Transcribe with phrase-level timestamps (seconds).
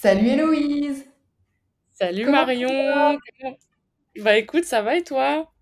[0.00, 1.06] Salut Héloïse!
[1.92, 2.46] Salut Comment?
[2.46, 3.18] Marion!
[4.22, 5.52] Bah écoute, ça va et toi?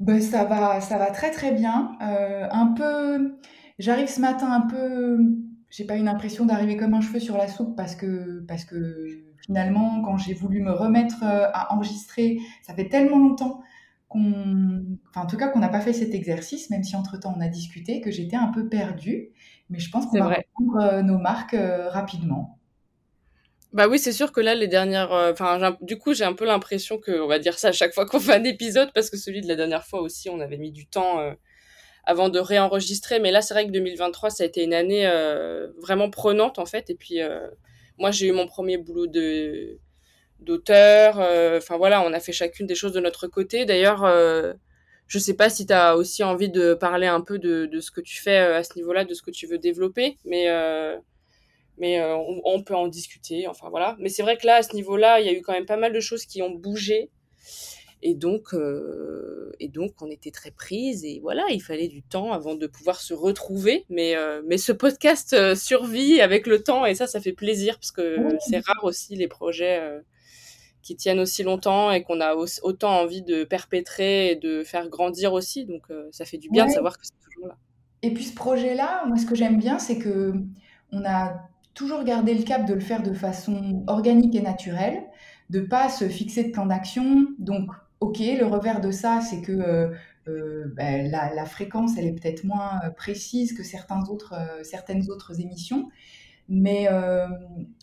[0.00, 1.96] Ben, ça va, ça va très très bien.
[2.02, 3.38] Euh, un peu,
[3.78, 5.18] j'arrive ce matin un peu,
[5.70, 9.06] j'ai pas une impression d'arriver comme un cheveu sur la soupe parce que, parce que
[9.46, 13.62] finalement, quand j'ai voulu me remettre euh, à enregistrer, ça fait tellement longtemps
[14.08, 17.40] qu'on, enfin en tout cas qu'on n'a pas fait cet exercice, même si entre-temps on
[17.40, 19.28] a discuté, que j'étais un peu perdue.
[19.70, 20.46] Mais je pense qu'on va vrai.
[20.58, 22.58] reprendre euh, nos marques euh, rapidement.
[23.72, 25.12] Bah oui, c'est sûr que là, les dernières...
[25.12, 27.94] euh, Enfin, du coup, j'ai un peu l'impression que on va dire ça à chaque
[27.94, 30.58] fois qu'on fait un épisode, parce que celui de la dernière fois aussi, on avait
[30.58, 31.32] mis du temps euh,
[32.04, 33.20] avant de réenregistrer.
[33.20, 36.66] Mais là, c'est vrai que 2023, ça a été une année euh, vraiment prenante, en
[36.66, 36.90] fait.
[36.90, 37.20] Et puis,
[37.98, 39.78] moi, j'ai eu mon premier boulot de
[40.40, 41.18] d'auteur.
[41.58, 43.64] Enfin, voilà, on a fait chacune des choses de notre côté.
[43.66, 44.06] D'ailleurs...
[45.08, 47.90] Je sais pas si tu as aussi envie de parler un peu de, de ce
[47.90, 50.48] que tu fais à ce niveau-là, de ce que tu veux développer, mais,
[51.82, 53.96] mais euh, on, on peut en discuter, enfin voilà.
[54.00, 55.76] Mais c'est vrai que là, à ce niveau-là, il y a eu quand même pas
[55.84, 57.10] mal de choses qui ont bougé,
[58.04, 62.32] et donc, euh, et donc on était très prises, et voilà, il fallait du temps
[62.32, 66.94] avant de pouvoir se retrouver, mais, euh, mais ce podcast survit avec le temps, et
[66.94, 68.16] ça, ça fait plaisir, parce que
[68.48, 69.80] c'est rare aussi les projets
[70.82, 74.88] qui tiennent aussi longtemps et qu'on a au- autant envie de perpétrer et de faire
[74.88, 75.64] grandir aussi.
[75.64, 77.56] Donc ça fait du bien de savoir que c'est toujours là.
[78.02, 80.32] Et puis ce projet-là, moi ce que j'aime bien, c'est que
[80.90, 81.36] on a
[81.74, 85.02] toujours gardé le cap de le faire de façon organique et naturelle,
[85.50, 87.26] de pas se fixer de plan d'action.
[87.38, 87.70] Donc,
[88.00, 89.88] ok, le revers de ça, c'est que euh,
[90.28, 95.40] euh, ben, la, fréquence, elle est peut-être moins euh, précise que certains autres, certaines autres
[95.40, 95.88] émissions,
[96.48, 96.88] mais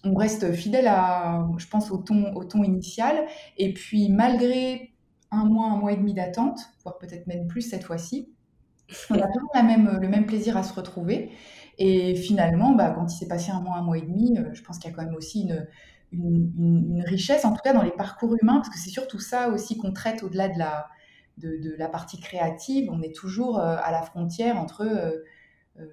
[0.04, 3.26] on reste fidèle à, je pense, au ton, initial.
[3.58, 4.94] Et puis, malgré
[5.32, 8.30] un mois, un mois et demi d'attente, voire peut-être même plus cette fois-ci,
[9.10, 11.32] on a toujours le même plaisir à se retrouver.
[11.80, 14.62] Et finalement, bah, quand il s'est passé un mois, un mois et demi, euh, je
[14.62, 15.50] pense qu'il y a quand même aussi
[16.12, 19.78] une, richesse, en tout cas dans les parcours humains, parce que c'est surtout ça aussi
[19.78, 22.90] qu'on traite au-delà de la, partie créative.
[22.92, 25.24] On est toujours euh, à la frontière entre euh,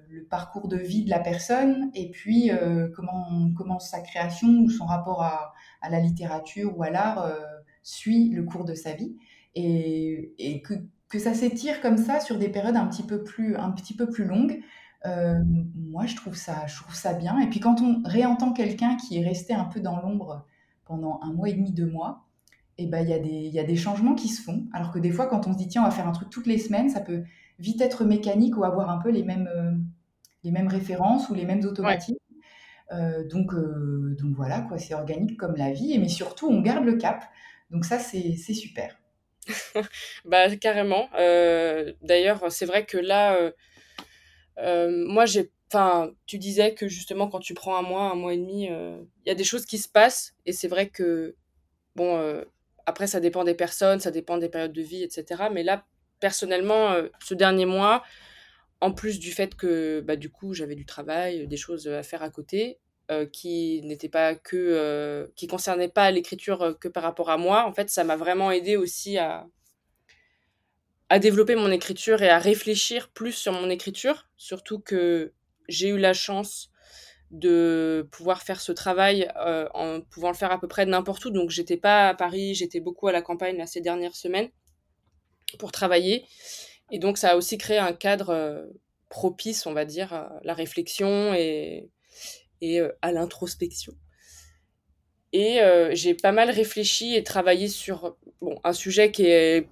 [0.09, 2.51] le parcours de vie de la personne et puis
[2.93, 5.53] comment, comment sa création ou son rapport à,
[5.89, 7.31] la littérature ou à l'art
[7.83, 9.15] suit le cours de sa vie.
[9.55, 10.61] Et,
[11.09, 14.61] que, ça s'étire comme ça sur des périodes un petit peu plus longues,
[15.05, 15.43] euh,
[15.75, 17.39] moi je trouve, ça, je trouve ça bien.
[17.39, 20.45] Et puis quand on réentend quelqu'un qui est resté un peu dans l'ombre
[20.85, 22.25] pendant un mois et demi, deux mois,
[22.77, 24.67] et ben il y, a des- y a des changements qui se font.
[24.73, 26.47] Alors que des fois, quand on se dit, tiens, on va faire un truc toutes
[26.47, 27.23] les semaines, ça peut
[27.59, 29.71] vite être mécanique ou avoir un peu les mêmes, euh,
[30.43, 32.17] les mêmes références ou les mêmes Ouais, automatismes.
[32.93, 36.85] Euh, donc, euh, donc voilà, quoi, c'est organique comme la vie, mais surtout, on garde
[36.85, 37.25] le cap.
[37.71, 38.97] Donc ça, c'est c'est super.
[40.25, 41.09] bah carrément.
[42.01, 43.51] D'ailleurs, c'est vrai que là,
[44.59, 48.37] moi j'ai, enfin, tu disais que justement quand tu prends un mois, un mois et
[48.37, 51.35] demi, euh, il y a des choses qui se passent et c'est vrai que
[51.95, 52.43] bon, euh,
[52.85, 55.45] après ça dépend des personnes, ça dépend des périodes de vie, etc.
[55.51, 55.85] Mais là,
[56.19, 58.03] personnellement, euh, ce dernier mois,
[58.81, 62.23] En plus du fait que, bah, du coup, j'avais du travail, des choses à faire
[62.23, 62.79] à côté,
[63.33, 67.65] qui n'étaient pas que, qui concernaient pas l'écriture, que par rapport à moi.
[67.65, 69.47] En fait, ça m'a vraiment aidé aussi à
[71.09, 74.27] à développer mon écriture et à réfléchir plus sur mon écriture.
[74.37, 75.33] Surtout que
[75.69, 76.69] j'ai eu la chance
[77.31, 81.29] de pouvoir faire ce travail, heu, en pouvant le faire à peu près n'importe où.
[81.29, 84.49] Donc j'étais pas à Paris, j'étais beaucoup à la campagne, là, ces dernières semaines
[85.59, 86.25] pour travailler
[86.91, 88.79] et donc ça a aussi créé un cadre, heu,
[89.09, 91.89] propice, on va dire, à la réflexion et
[92.63, 93.93] heu, à l'introspection.
[95.33, 95.59] Et
[95.91, 99.67] j'ai pas mal réfléchi et travaillé sur, bon, un sujet qui est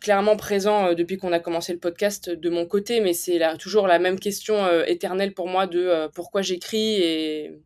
[0.00, 3.86] clairement présent, heu, depuis qu'on a commencé le podcast, de mon côté, mais c'est toujours
[3.86, 7.60] la même question, heu, éternelle pour moi de, pourquoi j'écris et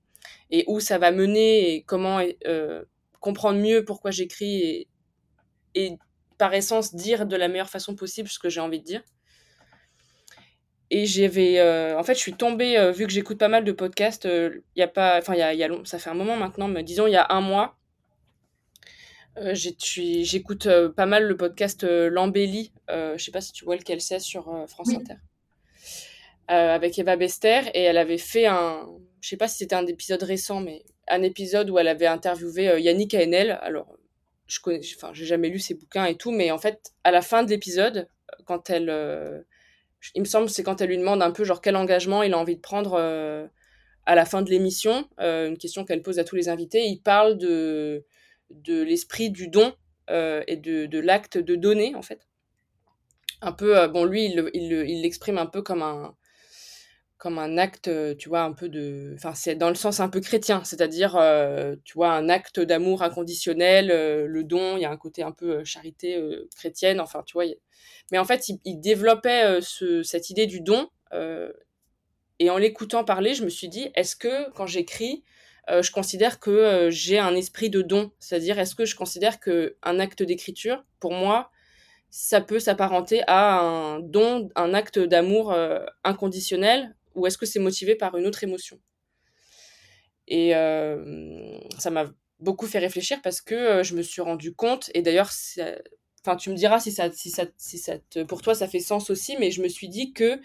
[0.55, 2.21] et où ça va mener et comment
[3.21, 4.87] comprendre mieux pourquoi j'écris
[5.75, 5.97] et
[6.37, 9.03] par essence dire de la meilleure façon possible ce que j'ai envie de dire.
[10.91, 11.59] Et j'avais,
[11.95, 14.89] en fait, je suis tombée, vu que j'écoute pas mal de podcasts, il y a
[14.89, 17.79] pas y a ça fait un moment maintenant, mais disons il y a un mois,
[19.79, 23.65] suis j'écoute, heu, pas mal le podcast, heu, L'Embellie, heu, je sais pas si tu
[23.65, 25.15] vois lequel c'est sur, France Oui, Inter,
[26.49, 28.87] avec Eva Bester et elle avait fait un
[29.21, 32.81] je sais pas si c'était un épisode récent, mais un épisode où elle avait interviewé,
[32.81, 33.53] Yannick Haenel.
[33.63, 33.97] Alors,
[34.49, 37.23] je connais enfin, j'ai jamais lu ses bouquins et tout, mais en fait, à la
[37.23, 38.09] fin de l'épisode,
[38.47, 38.91] quand elle,
[40.15, 42.39] il me semble, c'est quand elle lui demande un peu genre quel engagement il a
[42.39, 43.47] envie de prendre euh,
[44.07, 46.87] à la fin de l'émission, euh, une question qu'elle pose à tous les invités.
[46.87, 48.05] Il parle de,
[48.53, 49.75] de l'esprit du don
[50.11, 52.27] euh, et de, de l'acte de donner, en fait.
[53.41, 56.15] Un peu, euh, bon, lui, il, il, il l'exprime un peu comme un,
[57.19, 57.89] comme un acte,
[58.19, 59.13] tu vois, un peu de...
[59.15, 61.13] Enfin, c'est dans le sens un peu chrétien, c'est-à-dire,
[61.85, 65.63] tu vois, un acte d'amour inconditionnel, le don, il y a un côté un peu
[65.63, 66.21] charité
[66.57, 67.45] chrétienne, enfin, tu vois.
[68.11, 70.89] Mais en fait, il, développait ce, cette idée du don.
[72.41, 75.23] et en l'écoutant parler, je me suis dit, est-ce que quand j'écris,
[75.69, 80.23] je considère que j'ai un esprit de don C'est-à-dire, est-ce que je considère qu'un acte
[80.23, 81.51] d'écriture, pour moi,
[82.11, 85.57] ça peut s'apparenter à un don, un acte d'amour
[86.05, 88.79] inconditionnel ou est-ce que c'est motivé par une autre émotion?
[90.29, 92.07] Et euh, ça m'a
[92.41, 95.31] beaucoup fait réfléchir parce que euh, je me suis rendu compte, et d'ailleurs,
[96.25, 97.95] enfin, tu me diras si ça, si ça, si ça
[98.29, 100.41] pour toi ça fait sens aussi, mais je me suis dit que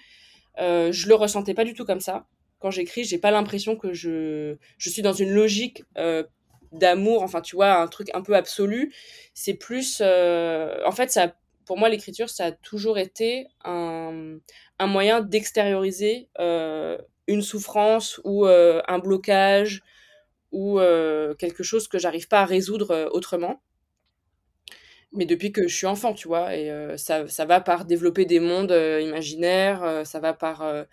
[0.59, 2.27] euh, je le ressentais pas du tout comme ça.
[2.59, 6.23] Quand j'écris, j'ai pas l'impression que je, je suis dans une logique euh,
[6.71, 8.93] d'amour, enfin, tu vois, un truc un peu absolu.
[9.33, 11.33] C'est plus, en fait, ça,
[11.67, 14.37] pour moi, l'écriture, ça a toujours été un,
[14.79, 19.83] un moyen d'extérioriser euh, une souffrance ou euh, un blocage
[20.51, 23.61] ou euh, quelque chose que j'arrive pas à résoudre autrement.
[25.11, 28.39] Mais depuis que je suis enfant, tu vois, et ça, ça va par développer des
[28.39, 30.85] mondes imaginaires, ça va par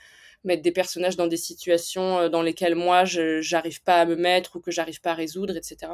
[0.44, 4.56] mettre des personnages dans des situations dans lesquelles moi, je j'arrive pas à me mettre
[4.56, 5.92] ou que j'arrive pas à résoudre, etc.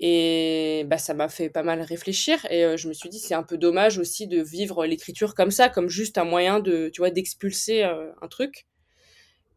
[0.00, 2.44] Et bah, ça m'a fait pas mal réfléchir.
[2.50, 5.50] Et euh, je me suis dit, c'est un peu dommage aussi de vivre l'écriture comme
[5.50, 8.66] ça, comme juste un moyen de, tu vois, d'expulser euh, un truc.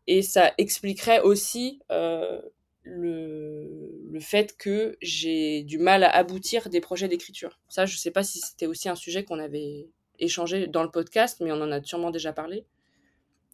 [0.08, 2.42] Et ça expliquerait aussi euh,
[2.82, 7.60] le, le fait que j'ai du mal à aboutir des projets d'écriture.
[7.70, 11.38] Ça, je sais pas si c'était aussi un sujet qu'on avait échangé dans le podcast,
[11.42, 12.66] mais on en a sûrement déjà parlé.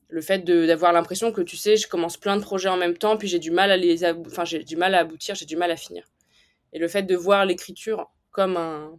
[0.09, 3.17] Le fait d'avoir l'impression que, tu sais, je commence plein de projets en même temps,
[3.17, 5.69] puis j'ai du mal à les, enfin, j'ai du mal à aboutir, j'ai du mal
[5.71, 6.05] à finir.
[6.73, 8.97] Et le fait de voir l'écriture comme un,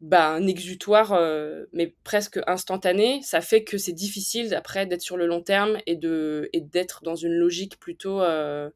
[0.00, 5.26] bah, exutoire, euh, mais presque instantané, ça fait que c'est difficile après d'être sur le
[5.26, 8.70] long terme et de et d'être dans une logique plutôt euh,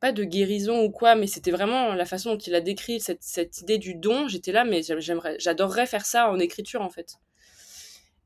[0.00, 3.22] pas de guérison ou quoi, mais c'était vraiment la façon dont il a décrit cette,
[3.22, 4.28] cette idée du don.
[4.28, 7.16] J'étais là, mais j'aimerais, j'adorerais faire ça en écriture en fait.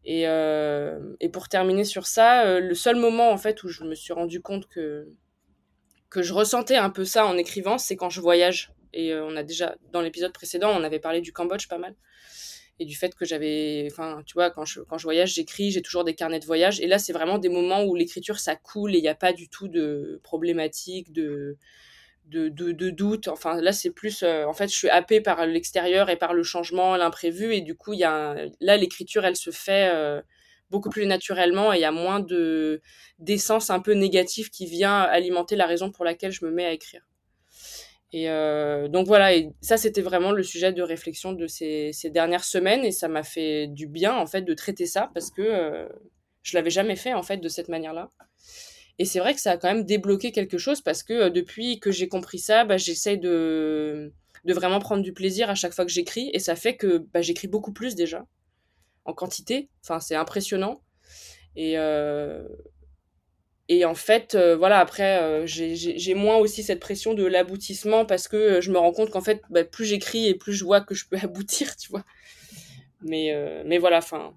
[0.05, 3.95] Et, euh, et pour terminer sur ça, le seul moment en fait où je me
[3.95, 5.07] suis rendu compte que
[6.17, 8.73] je ressentais un peu ça en écrivant, c'est quand je voyage.
[8.93, 11.95] Et euh, on a déjà, dans l'épisode précédent, on avait parlé du Cambodge pas mal.
[12.79, 15.83] Et du fait que j'avais, enfin, tu vois, quand je, quand je voyage, j'écris, j'ai
[15.83, 16.81] toujours des carnets de voyage.
[16.81, 19.33] Et là, c'est vraiment des moments où l'écriture, ça coule et il n'y a pas
[19.33, 21.57] du tout de problématique, de,
[22.33, 23.29] de, de, doute.
[23.29, 26.43] Enfin, là, c'est plus, euh, en fait, je suis happée par l'extérieur et par le
[26.43, 27.55] changement, l'imprévu.
[27.55, 29.91] Et du coup, il y a là, l'écriture, elle se fait.
[29.95, 30.21] Euh,
[30.71, 32.81] beaucoup plus naturellement et il y a moins de
[33.19, 36.73] d'essence un peu négative qui vient alimenter la raison pour laquelle je me mets à
[36.73, 37.03] écrire.
[38.15, 42.09] Et euh, donc voilà, et ça c'était vraiment le sujet de réflexion de ces, ces
[42.09, 45.87] dernières semaines et ça m'a fait du bien en fait de traiter ça parce que
[46.43, 48.11] je l'avais jamais fait en fait de cette manière-là.
[48.99, 51.81] Et c'est vrai que ça a quand même débloqué quelque chose parce que euh, depuis
[51.81, 54.13] que j'ai compris ça, bah, j'essaie de,
[54.45, 57.23] de vraiment prendre du plaisir à chaque fois que j'écris et ça fait que bah,
[57.23, 58.27] j'écris beaucoup plus déjà
[59.05, 59.71] en quantité.
[59.83, 60.83] Enfin, c'est impressionnant.
[61.57, 62.47] Et, euh,
[63.69, 68.61] et en fait, euh, voilà, après, j'ai moins aussi cette pression de l'aboutissement parce que
[68.61, 71.07] je me rends compte qu'en fait, bah, plus j'écris et plus je vois que je
[71.09, 72.05] peux aboutir, tu vois.
[73.03, 73.35] Mais,
[73.65, 74.35] mais voilà, enfin,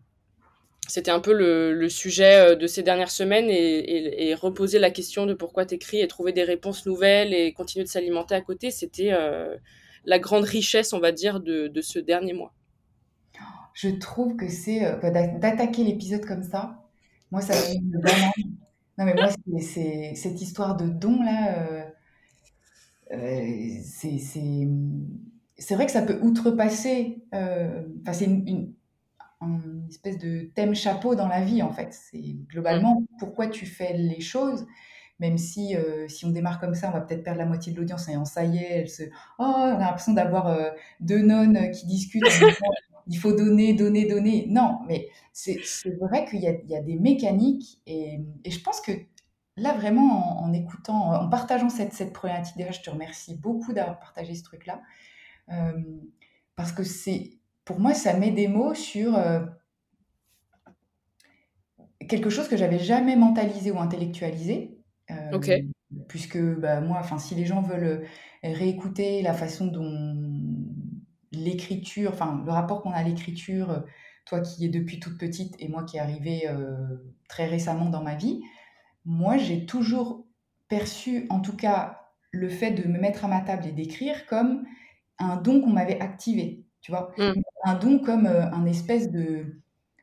[0.88, 5.66] c'était un peu le, sujet de ces dernières semaines et, reposer la question de pourquoi
[5.66, 9.12] t'écris et trouver des réponses nouvelles et continuer de s'alimenter à côté, c'était
[10.06, 12.54] la grande richesse, on va dire, de, ce dernier mois
[13.76, 16.82] je trouve que c'est euh, bah, d'attaquer l'épisode comme ça.
[17.30, 17.54] Moi, ça.
[18.98, 19.28] Non, mais moi,
[19.60, 21.60] c'est cette histoire de don là.
[21.60, 21.84] Euh,
[23.12, 23.82] euh,
[25.58, 27.22] c'est vrai que ça peut outrepasser.
[27.34, 28.74] Enfin, c'est une,
[29.90, 31.94] espèce de thème chapeau dans la vie en fait.
[31.94, 34.66] C'est globalement pourquoi tu fais les choses
[35.20, 35.74] même si
[36.10, 38.26] si on démarre comme ça, on va peut-être perdre la moitié de l'audience et en
[38.26, 39.04] ça y est, elle se
[39.40, 42.24] oh, on a l'impression d'avoir deux nonnes qui discutent
[43.08, 44.48] il faut donner, donner, donner.
[44.50, 45.60] Non, mais c'est
[46.00, 48.92] vrai qu'il y, y, a des mécaniques et, et, je pense que
[49.58, 54.00] là, vraiment, en, écoutant, en partageant cette, cette problématique, déjà, je te remercie beaucoup d'avoir
[54.00, 54.82] partagé ce truc-là.
[55.52, 55.72] Euh,
[56.56, 59.42] parce que c'est, pour moi, ça met des mots sur euh,
[62.08, 64.78] quelque chose que j'avais jamais mentalisé ou intellectualisé.
[65.12, 65.32] Euh.
[66.08, 68.06] Puisque bah, moi, enfin, si les gens veulent
[68.44, 70.16] réécouter la façon dont
[71.32, 73.80] l'écriture, enfin le rapport qu'on a à l'écriture, euh,
[74.26, 76.98] toi qui es depuis toute petite et moi qui est arrivé euh,
[77.30, 78.42] très récemment dans ma vie,
[79.04, 80.26] moi j'ai toujours
[80.68, 84.66] perçu en tout cas le fait de me mettre à ma table et d'écrire comme
[85.20, 87.42] un don qu'on m'avait activé, tu vois, mm.
[87.64, 89.60] un don comme euh, un espèce de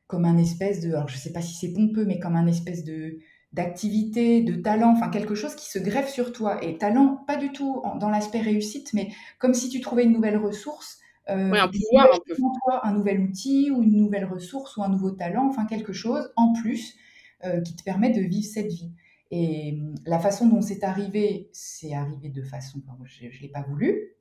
[0.08, 2.82] comme un espèce de, alors je sais pas si c'est pompeux, mais comme un espèce
[2.82, 3.20] de
[3.52, 6.62] d'activité, de talent, enfin quelque chose qui se greffe sur toi.
[6.64, 10.38] Et talent, pas du tout dans l'aspect réussite, mais comme si tu trouvais une nouvelle
[10.38, 10.98] ressource,
[11.30, 12.34] euh, un pouvoir un peu.
[12.34, 16.32] Toi, un nouvel outil ou une nouvelle ressource ou un nouveau talent, enfin quelque chose
[16.34, 16.96] en plus
[17.44, 18.90] euh, qui te permet de vivre cette vie.
[19.30, 23.62] Et hum, la façon dont c'est arrivé, c'est arrivé de façon, je ne l'ai pas
[23.62, 24.16] voulu.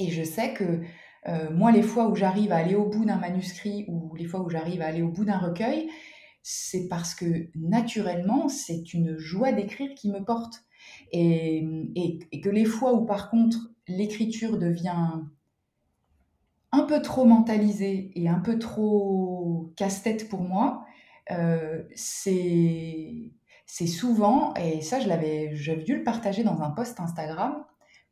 [0.00, 0.82] Et je sais que
[1.26, 4.40] euh, moi, les fois où j'arrive à aller au bout d'un manuscrit ou les fois
[4.40, 5.88] où j'arrive à aller au bout d'un recueil,
[6.42, 10.64] c'est parce que naturellement, c'est une joie d'écrire qui me porte.
[11.12, 11.66] Et,
[12.42, 13.58] que les fois où par contre
[13.88, 15.22] l'écriture devient
[16.70, 20.84] un peu trop mentalisée et un peu trop casse-tête pour moi,
[21.30, 23.32] euh, c'est
[23.86, 25.48] souvent, et ça je l'avais,
[25.84, 27.64] dû le partager dans un post Instagram,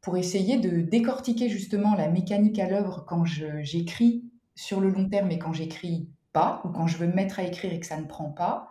[0.06, 5.32] pour essayer de décortiquer justement la mécanique à l'œuvre quand j'écris sur le long terme
[5.32, 8.00] et quand j'écris pas, ou quand je veux me mettre à écrire et que ça
[8.00, 8.68] ne prend pas,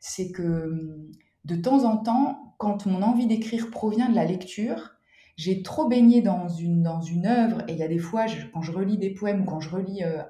[0.00, 1.06] c'est que
[1.44, 4.96] de temps en temps, quand mon envie d'écrire provient de la lecture,
[5.36, 8.62] j'ai trop baigné dans une, dans une œuvre, et il y a des fois, quand
[8.62, 10.24] je relis des poèmes ou quand je relis euh,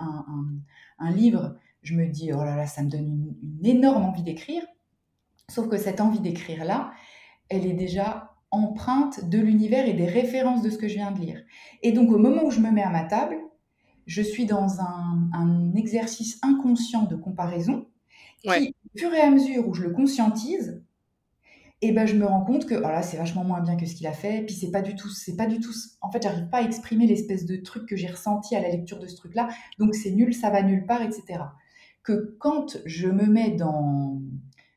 [0.99, 4.23] un, livre, je me dis, oh là là, ça me donne une, une énorme envie
[4.23, 4.63] d'écrire.
[5.49, 6.93] Sauf que cette envie d'écrire-là,
[7.49, 11.21] elle est déjà empreinte de l'univers et des références de ce que je viens de
[11.21, 11.43] lire.
[11.83, 13.37] Et donc au moment où je me mets à ma table,
[14.07, 17.87] je suis dans un, exercice inconscient de comparaison
[18.43, 18.49] qui,
[18.95, 20.83] au fur et à mesure où je le conscientise,
[21.83, 23.95] et eh ben je me rends compte que oh c'est vachement moins bien que ce
[23.95, 24.43] qu'il a fait.
[24.47, 25.73] Puis c'est pas du tout, c'est pas du tout.
[26.01, 28.99] En fait, j'arrive pas à exprimer l'espèce de truc que j'ai ressenti à la lecture
[28.99, 29.49] de ce truc-là.
[29.79, 31.41] Donc c'est nul, ça va nulle part, etc.
[32.03, 34.23] Que quand je me mets dans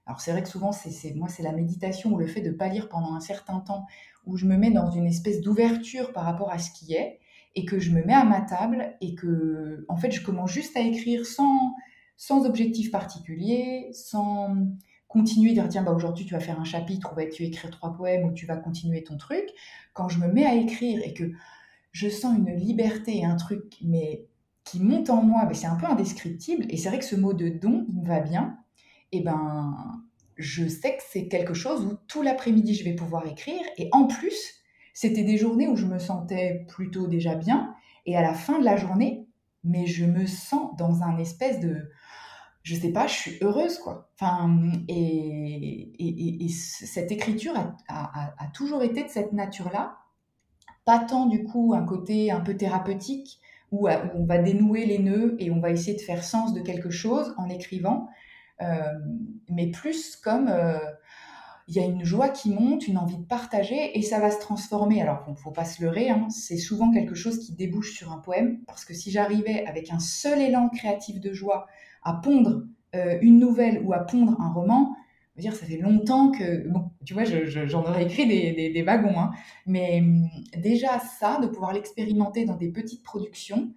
[0.07, 2.55] alors c'est vrai que souvent, c'est, moi, c'est la méditation ou le fait de ne
[2.55, 3.85] pas lire pendant un certain temps,
[4.25, 7.19] où je me mets dans une espèce d'ouverture par rapport à ce qui est,
[7.55, 10.77] et que je me mets à ma table, et que, en fait, je commence juste
[10.77, 11.73] à écrire sans,
[12.15, 14.55] sans objectif particulier, sans
[15.09, 17.69] continuer, dire tiens, bah, aujourd'hui tu vas faire un chapitre, ou bah, tu vas écrire
[17.69, 19.45] trois poèmes, ou tu vas continuer ton truc.
[19.93, 21.31] Quand je me mets à écrire et que
[21.91, 24.25] je sens une liberté et un truc, mais
[24.63, 27.33] qui monte en moi, mais c'est un peu indescriptible, et c'est vrai que ce mot
[27.33, 28.57] de don, il me va bien,
[29.11, 30.03] et eh ben,
[30.37, 33.61] je sais que c'est quelque chose où tout l'après-midi, je vais pouvoir écrire.
[33.77, 34.55] Et en plus,
[34.93, 37.73] c'était des journées où je me sentais plutôt déjà bien.
[38.05, 39.27] Et à la fin de la journée,
[39.63, 41.89] mais je me sens dans un espèce de...
[42.63, 44.09] Je sais pas, je suis heureuse, quoi.
[44.15, 47.53] Enfin, et, et, cette écriture
[47.87, 49.97] a, toujours été de cette nature-là.
[50.83, 53.39] Pas tant, du coup, un côté un peu thérapeutique,
[53.71, 56.89] où on va dénouer les nœuds et on va essayer de faire sens de quelque
[56.89, 58.09] chose en écrivant,
[59.49, 60.79] mais plus comme euh,
[61.67, 64.39] il y a une joie qui monte, une envie de partager, et ça va se
[64.39, 65.01] transformer.
[65.01, 68.11] Alors, il ne faut pas se leurrer, hein, c'est souvent quelque chose qui débouche sur
[68.11, 71.67] un poème, parce que si j'arrivais avec un seul élan créatif de joie
[72.03, 72.63] à pondre
[72.95, 74.95] euh, une nouvelle ou à pondre un roman,
[75.35, 79.31] dire, ça fait longtemps que, bon, tu vois, j'en aurais écrit des, des, wagons, hein,
[79.65, 83.73] mais hum, déjà ça, de pouvoir l'expérimenter dans des petites productions,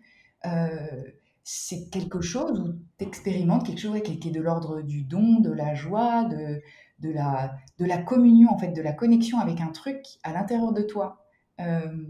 [1.42, 5.50] c'est quelque chose où tu expérimentes quelque chose qui est de l'ordre du don, de
[5.50, 6.60] la joie, de,
[6.98, 10.72] de, la, de la communion, en fait, de la connexion avec un truc à l'intérieur
[10.72, 11.24] de toi.
[11.60, 12.06] Euh,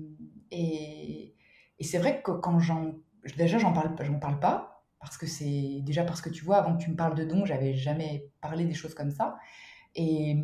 [0.51, 1.35] et,
[1.79, 2.95] et c'est vrai que quand j'en.
[3.37, 5.81] Déjà, j'en parle, j'en parle pas, parce que c'est.
[5.83, 8.65] Déjà parce que tu vois, avant que tu me parles de don, j'avais jamais parlé
[8.65, 9.39] des choses comme ça.
[9.95, 10.37] Et,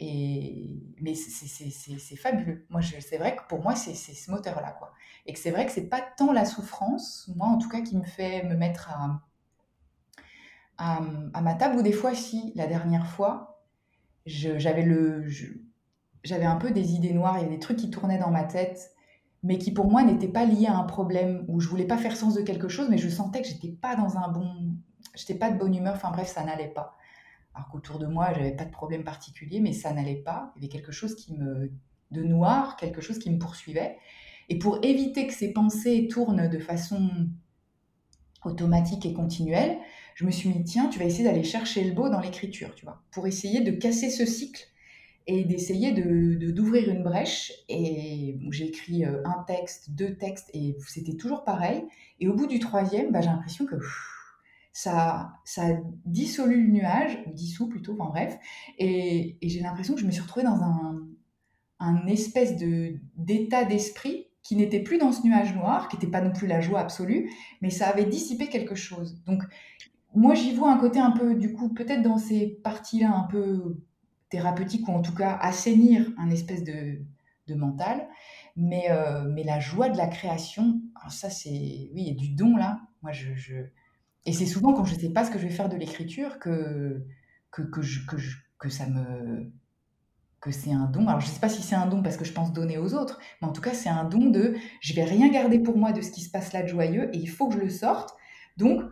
[0.00, 2.66] mais c'est fabuleux.
[2.70, 4.72] Moi, c'est vrai que pour moi, c'est ce moteur-là.
[4.78, 4.92] quoi.
[5.26, 7.96] Et que c'est vrai que c'est pas tant la souffrance, moi en tout cas, qui
[7.96, 8.90] me fait me mettre
[10.78, 11.00] à,
[11.40, 13.64] ma table, ou des fois, si, la dernière fois,
[14.24, 14.84] j'avais
[16.44, 18.92] un peu des idées noires, il y avait des trucs qui tournaient dans ma tête,
[19.42, 22.16] mais qui pour moi n'étaient pas liés à un problème, où je voulais pas faire
[22.16, 24.76] sens de quelque chose, mais je sentais que j'étais pas dans un bon...
[25.14, 26.97] J'étais pas de bonne humeur, enfin bref, ça n'allait pas
[27.58, 30.52] alors qu'autour de moi, j'avais pas de problème particulier, mais ça n'allait pas.
[30.54, 31.72] Il y avait quelque chose qui me,
[32.12, 33.96] de noir, quelque chose qui me poursuivait.
[34.48, 37.10] Et pour éviter que ces pensées tournent de façon
[38.44, 39.76] automatique et continuelle,
[40.14, 42.84] je me suis dit, tiens, tu vas essayer d'aller chercher le beau dans l'écriture, tu
[42.84, 44.64] vois, pour essayer de casser ce cycle
[45.26, 47.52] et d'essayer de, d'ouvrir une brèche.
[47.68, 51.82] Et j'ai écrit euh, un texte, deux textes, et c'était toujours pareil.
[52.20, 53.74] Et au bout du troisième, bah, j'ai l'impression que
[54.78, 55.70] ça, ça
[56.04, 58.38] dissolue le nuage, ou dissout plutôt, enfin bref,
[58.78, 61.04] et, j'ai l'impression que je me suis retrouvée dans un,
[61.80, 66.20] un espèce de, d'état d'esprit qui n'était plus dans ce nuage noir, qui n'était pas
[66.20, 67.28] non plus la joie absolue,
[67.60, 69.20] mais ça avait dissipé quelque chose.
[69.24, 69.42] Donc,
[70.14, 73.80] moi, j'y vois un côté un peu, du coup, peut-être dans ces parties-là un peu
[74.30, 77.00] thérapeutiques, ou en tout cas assainir un espèce de,
[77.48, 78.06] de mental,
[78.54, 80.80] mais, euh, mais la joie de la création,
[81.10, 82.80] ça c'est, oui, il y a du don là.
[83.02, 83.32] Moi, je,
[84.24, 86.38] Et c'est souvent quand je ne sais pas ce que je vais faire de l'écriture
[86.38, 87.02] que,
[87.50, 89.50] que, que, ça me
[90.40, 91.08] que c'est un don.
[91.08, 92.94] Alors je ne sais pas si c'est un don parce que je pense donner aux
[92.94, 95.92] autres, mais en tout cas c'est un don de je vais rien garder pour moi
[95.92, 98.14] de ce qui se passe là de joyeux et il faut que je le sorte.
[98.56, 98.82] Donc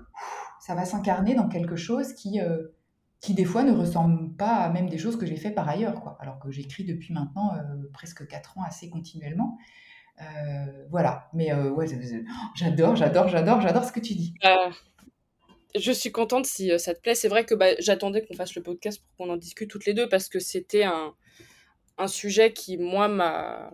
[0.67, 2.75] ça va s'incarner dans quelque chose qui, euh,
[3.21, 6.01] qui des fois ne ressemble pas à même des choses que j'ai fait par ailleurs,
[6.01, 6.17] quoi.
[6.21, 9.59] Alors que j'écris depuis maintenant euh, presque 4 ans assez continuellement.
[10.21, 11.87] Euh, voilà, mais ouais,
[12.55, 14.35] j'adore, j'adore, j'adore, j'adore ce que tu dis.
[15.75, 17.15] Je suis contente si ça te plaît.
[17.15, 19.95] C'est vrai que bah, j'attendais qu'on fasse le podcast pour qu'on en discute toutes les
[19.95, 21.15] deux parce que c'était un,
[21.99, 23.71] un sujet qui, moi, m'a.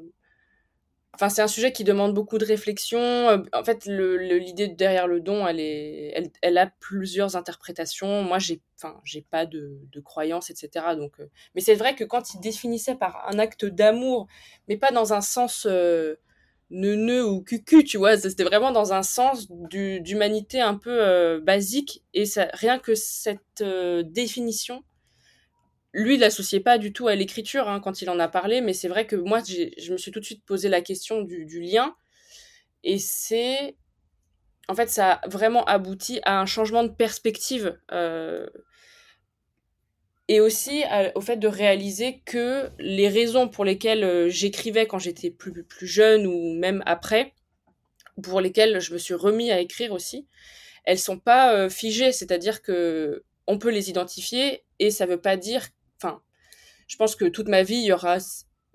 [1.15, 2.99] Enfin, c'est un sujet qui demande beaucoup de réflexion.
[3.01, 8.23] Euh, en fait, l'idée derrière le don, elle, est, elle, elle, a plusieurs interprétations.
[8.23, 8.99] Moi, j'ai, enfin,
[9.31, 10.87] pas de, de croyance, etc.
[10.97, 14.27] Donc, euh, Mais c'est vrai que quand il définissait par un acte d'amour,
[14.69, 16.17] mais pas dans un sens euh,
[16.73, 22.03] neuneux ou cucu, tu vois, c'était vraiment dans un sens d'humanité un peu basique.
[22.15, 24.83] Et ça, rien que cette définition,
[25.95, 28.73] lui, il l'associait pas du tout à l'écriture hein, quand il en a parlé, mais
[28.73, 31.95] c'est vrai que moi, je me suis tout de suite posé la question du, lien.
[32.83, 33.77] Et c'est.
[34.69, 37.79] En fait, ça a vraiment abouti à un changement de perspective.
[37.93, 38.47] Euh,
[40.29, 45.31] et aussi au fait de réaliser que les raisons pour lesquelles euh, j'écrivais quand j'étais
[45.31, 47.35] plus, plus jeune ou même après,
[48.23, 50.27] pour lesquelles je me suis remis à écrire aussi,
[50.85, 52.13] elles sont pas euh, figées.
[52.13, 56.23] C'est-à-dire que on peut les identifier et ça veut pas dire enfin,
[56.87, 58.19] je pense que toute ma vie, il y aura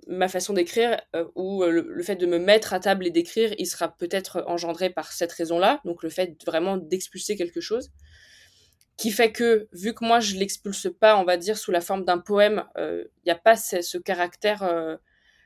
[0.07, 3.53] ma façon d'écrire euh, ou euh, le, fait de me mettre à table et d'écrire,
[3.57, 7.91] il sera peut-être engendré par cette raison-là, donc le fait vraiment d'expulser quelque chose,
[8.97, 12.03] qui fait que, vu que moi je l'expulse pas, on va dire, sous la forme
[12.03, 14.97] d'un poème, euh, il n'y a pas ce, caractère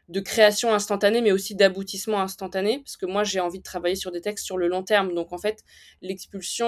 [0.10, 4.12] de création instantanée, mais aussi d'aboutissement instantané, parce que moi j'ai envie de travailler sur
[4.12, 5.64] des textes sur le long terme, donc en fait,
[6.02, 6.68] l'expulsion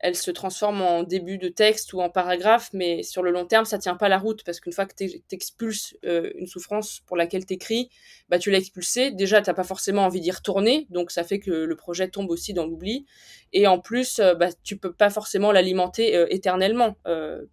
[0.00, 3.64] elle se transforme en début de texte ou en paragraphe, mais sur le long terme,
[3.64, 7.16] ça tient pas la route parce qu'une fois que tu expulses euh, une souffrance pour
[7.16, 7.88] laquelle tu écris,
[8.28, 9.12] bah, tu l'as expulsée.
[9.12, 12.30] Déjà, tu n'as pas forcément envie d'y retourner, donc ça fait que le projet tombe
[12.30, 13.06] aussi dans l'oubli.
[13.52, 16.96] Et en plus, euh, bah, tu peux pas forcément l'alimenter euh, éternellement.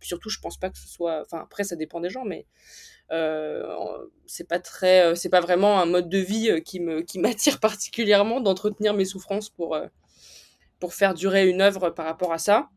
[0.01, 1.21] surtout, je pense pas que ce soit.
[1.21, 2.45] Enfin, après, ça dépend des gens, mais.
[4.25, 8.39] c'est pas très c'est pas vraiment un mode de vie qui me qui m'attire particulièrement
[8.39, 9.75] d'entretenir mes souffrances pour
[10.81, 12.69] pour faire durer une œuvre par rapport à ça.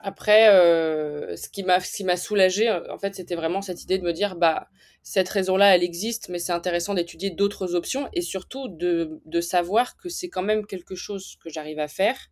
[0.00, 4.12] Après, euh, ce qui m'a soulagé, euh, en fait, c'était vraiment cette idée de me
[4.12, 4.68] dire, bah,
[5.02, 9.96] cette raison-là, elle existe, mais c'est intéressant d'étudier d'autres options et surtout de, de savoir
[9.96, 12.28] que c'est quand même quelque chose que j'arrive à faire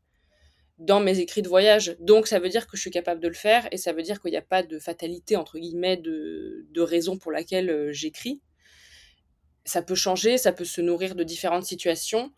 [0.78, 1.96] dans mes écrits de voyage.
[1.98, 4.20] Donc, ça veut dire que je suis capable de le faire et ça veut dire
[4.20, 8.40] qu'il n'y a pas de fatalité, entre guillemets, de, de raison pour laquelle euh, j'écris.
[9.64, 12.30] Ça peut changer, ça peut se nourrir de différentes situations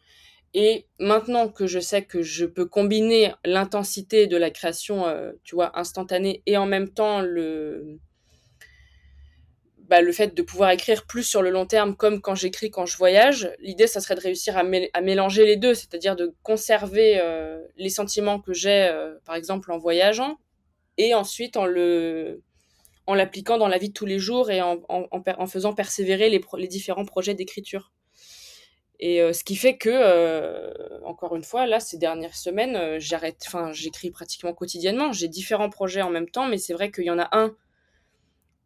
[0.54, 5.54] et maintenant que je sais que je peux combiner l'intensité de la création, euh, tu
[5.54, 7.98] vois, instantanée, et en même temps le,
[9.88, 12.86] bah, le fait de pouvoir écrire plus sur le long terme, comme quand j'écris quand
[12.86, 14.62] je voyage, l'idée, ça serait de réussir à,
[15.00, 19.78] mélanger les deux, c'est-à-dire de conserver euh, les sentiments que j'ai, euh, par exemple, en
[19.78, 20.38] voyageant,
[20.96, 21.66] et ensuite en
[23.06, 27.06] en l'appliquant dans la vie de tous les jours et en, faisant persévérer les différents
[27.06, 27.90] projets d'écriture.
[29.00, 30.72] Et euh, ce qui fait que, euh,
[31.04, 35.12] encore une fois, là, ces dernières semaines, euh, j'arrête, enfin, j'écris pratiquement quotidiennement.
[35.12, 37.54] J'ai différents projets en même temps, mais c'est vrai qu'il y en a un,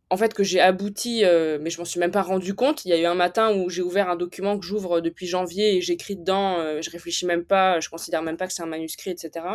[0.08, 2.84] en fait, que j'ai abouti, mais je m'en suis même pas rendu compte.
[2.84, 5.76] Il y a eu un matin où j'ai ouvert un document que j'ouvre depuis janvier
[5.76, 6.58] et j'écris dedans.
[6.82, 9.46] je réfléchis même pas, je considère même pas que c'est un manuscrit, etc.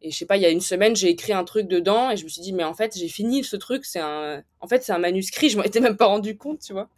[0.00, 2.16] Et je sais pas, il y a une semaine, j'ai écrit un truc dedans et
[2.16, 3.84] je me suis dit, mais en fait, j'ai fini ce truc.
[3.84, 5.48] C'est un, en fait, c'est un manuscrit.
[5.50, 6.88] Je m'en étais même pas rendu compte, tu vois.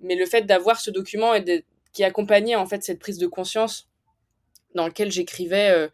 [0.00, 3.26] Mais le fait d'avoir ce document et de qui accompagnait en fait cette prise de
[3.26, 3.88] conscience
[4.74, 5.70] dans lequel j'écrivais.
[5.70, 5.88] Euh,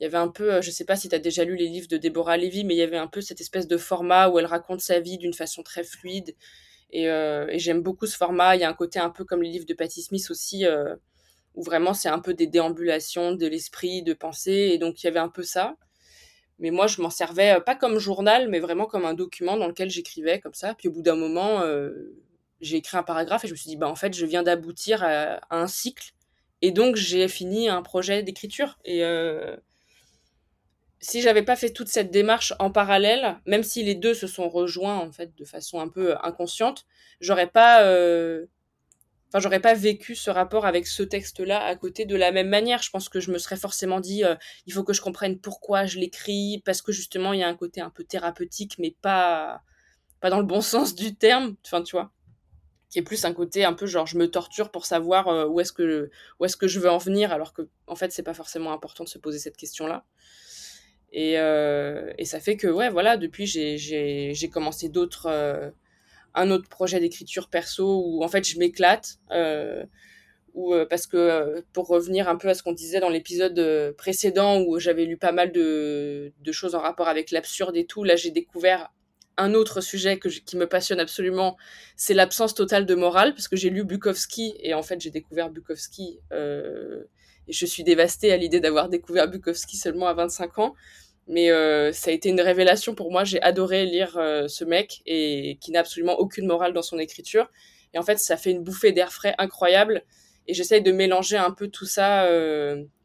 [0.00, 1.66] il y avait un peu, euh, je sais pas si tu as déjà lu les
[1.66, 4.38] livres de Deborah Levy, mais il y avait un peu cette espèce de format où
[4.38, 6.36] elle raconte sa vie d'une façon très fluide.
[6.90, 8.54] Et, euh, j'aime beaucoup ce format.
[8.56, 10.64] Il y a un côté un peu comme les livres de Patti Smith aussi,
[11.54, 14.70] où vraiment c'est un peu des déambulations de l'esprit, de pensée.
[14.72, 15.76] Et donc il y avait un peu ça.
[16.60, 19.90] Mais moi, je m'en servais pas comme journal, mais vraiment comme un document dans lequel
[19.90, 20.74] j'écrivais comme ça.
[20.74, 21.62] Puis au bout d'un moment,
[22.60, 25.02] j'ai écrit un paragraphe et je me suis dit, bah, en fait, je viens d'aboutir
[25.02, 26.12] à, un cycle.
[26.62, 28.78] Et donc, j'ai fini un projet d'écriture.
[28.84, 29.56] Et euh,
[31.00, 34.48] si j'avais pas fait toute cette démarche en parallèle, même si les deux se sont
[34.48, 36.86] rejoints, en fait, de façon un peu inconsciente,
[37.20, 37.84] j'aurais pas.
[37.84, 38.46] Euh,
[39.28, 42.82] enfin, j'aurais pas vécu ce rapport avec ce texte-là à côté de la même manière.
[42.82, 44.34] Je pense que je me serais forcément dit, euh,
[44.66, 47.56] il faut que je comprenne pourquoi je l'écris, parce que justement, il y a un
[47.56, 49.62] côté un peu thérapeutique, mais pas,
[50.20, 51.56] pas dans le bon sens du terme.
[51.64, 52.10] Enfin, tu vois.
[52.90, 55.60] Qui est plus un côté un peu genre je me torture pour savoir euh, où
[55.60, 58.34] est-ce que où est-ce que je veux en venir alors que en fait c'est pas
[58.34, 60.04] forcément important de se poser cette question là
[61.12, 65.70] et, euh, et ça fait que ouais voilà depuis j'ai commencé d'autres euh,
[66.34, 69.18] un autre projet d'écriture perso où en fait je m'éclate
[70.90, 75.04] parce que pour revenir un peu à ce qu'on disait dans l'épisode précédent où j'avais
[75.04, 78.90] lu pas mal de, de choses en rapport avec l'absurde et tout là j'ai découvert
[79.38, 81.56] un autre sujet qui me passionne absolument,
[81.96, 85.50] c'est l'absence totale de morale, parce que j'ai lu Bukowski et en fait j'ai découvert
[85.50, 87.04] Bukowski euh,
[87.46, 90.74] et je suis dévastée à l'idée d'avoir découvert Bukowski seulement à 25 ans.
[91.28, 93.24] Mais euh, ça a été une révélation pour moi.
[93.24, 97.50] J'ai adoré lire euh, ce mec et qui n'a absolument aucune morale dans son écriture.
[97.94, 100.02] Et en fait, ça fait une bouffée d'air frais incroyable.
[100.48, 102.26] Et j'essaye de mélanger un peu tout ça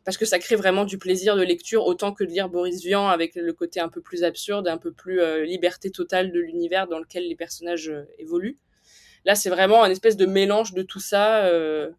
[0.03, 3.07] parce que ça crée vraiment du plaisir de lecture autant que de lire Boris Vian
[3.07, 6.87] avec le côté un peu plus absurde, un peu plus euh, liberté totale de l'univers
[6.87, 8.57] dans lequel les personnages euh, évoluent.
[9.25, 11.89] Là, c'est vraiment un espèce de mélange de tout ça euh,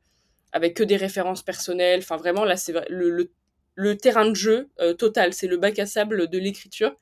[0.52, 2.00] avec que des références personnelles.
[2.00, 3.30] Enfin, vraiment, là, c'est le, le,
[3.74, 5.32] le, terrain de jeu total.
[5.32, 6.94] C'est le bac à sable de l'écriture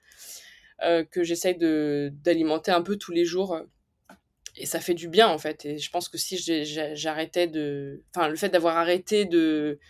[1.11, 3.61] que j'essaye d'alimenter un peu tous les jours.
[4.63, 5.65] Et ça fait du bien, en fait.
[5.65, 6.39] Et je pense que si
[6.95, 8.01] j'arrêtais de...
[8.15, 9.81] Enfin, le fait d'avoir arrêté de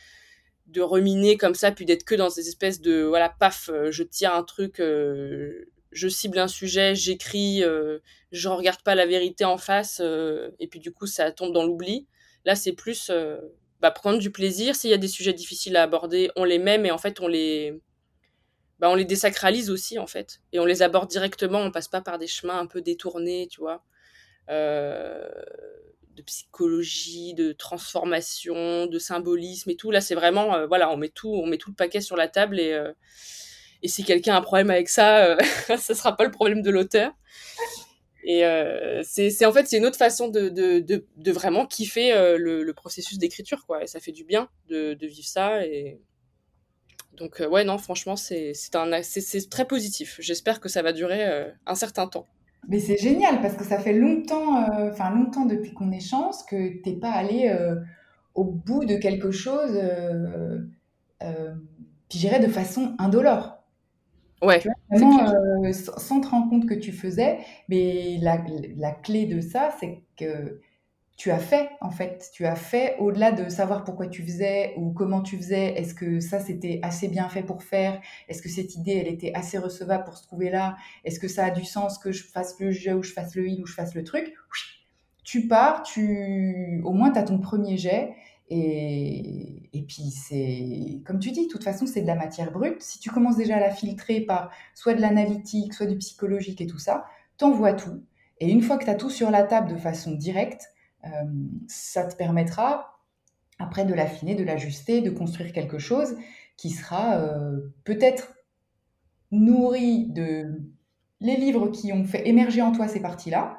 [0.67, 4.03] de reminer comme ça, puis d'être que dans ces espèces de voilà, paf, euh, je
[4.03, 7.99] tire un truc, euh, je cible un sujet, j'écris, euh,
[8.31, 12.07] je regarde pas la vérité en face, et puis du coup ça tombe dans l'oubli.
[12.45, 13.11] Là, c'est plus
[13.81, 14.75] bah, prendre du plaisir.
[14.75, 17.29] S'il y a des sujets difficiles à aborder, on les met, mais en fait on
[17.29, 17.79] les
[18.79, 21.61] bah, on les désacralise aussi en fait, et on les aborde directement.
[21.61, 23.85] On passe pas par des chemins un peu détournés, tu vois.
[24.51, 25.29] Euh,
[26.15, 29.91] de psychologie, de transformation, de symbolisme et tout.
[29.91, 32.29] Là, c'est vraiment, euh, voilà, on met tout, on met tout le paquet sur la
[32.29, 32.93] table et, euh,
[33.83, 35.37] et si quelqu'un a un problème avec ça, euh,
[35.79, 37.13] ce sera pas le problème de l'auteur.
[38.25, 38.45] Et
[39.03, 43.19] c'est en fait c'est une autre façon de, de, de, vraiment kiffer le, le, processus
[43.19, 43.83] d'écriture quoi.
[43.83, 46.01] Et ça fait du bien de, de vivre ça et
[47.15, 50.19] donc ouais non franchement c'est c'est très positif.
[50.21, 52.29] J'espère que ça va durer un certain temps.
[52.69, 56.81] Mais c'est génial parce que ça fait longtemps, euh, enfin longtemps depuis qu'on échange que
[56.83, 57.77] t'es pas allé euh,
[58.35, 60.59] au bout de quelque chose, euh,
[61.23, 61.55] euh,
[62.09, 63.59] puis j'irais de façon indolore.
[64.43, 64.61] Ouais.
[64.61, 68.39] Tu vois, vraiment, sans te rendre compte que tu faisais, mais la,
[68.77, 70.61] la clé de ça, c'est que
[71.23, 72.31] tu as fait, en fait.
[72.33, 75.73] Tu as fait au-delà de savoir pourquoi tu faisais ou comment tu faisais.
[75.79, 78.01] Est-ce que ça, c'était assez bien fait pour faire?
[78.29, 80.75] Est-ce que cette idée, elle était assez recevable pour se trouver là?
[81.05, 83.47] Est-ce que ça a du sens que je fasse le jeu ou je fasse le
[83.49, 84.35] il ou je fasse le truc?
[85.23, 86.83] Tu pars, tu...
[86.85, 88.15] au moins, tu as ton premier jet.
[88.49, 92.83] Et, et puis, c'est comme tu dis, de toute façon, c'est de la matière brute.
[92.83, 96.67] Si tu commences déjà à la filtrer par soit de l'analytique, soit du psychologique et
[96.67, 97.05] tout ça,
[97.39, 98.03] t'envoies tout.
[98.41, 100.71] Et une fois que tu as tout sur la table de façon directe,
[101.67, 102.99] ça te permettra
[103.59, 106.17] après de l'affiner, de l'ajuster, de construire quelque chose
[106.57, 108.35] qui sera euh, peut-être
[109.31, 110.61] nourri de
[111.21, 113.59] les livres qui ont fait émerger en toi ces parties-là.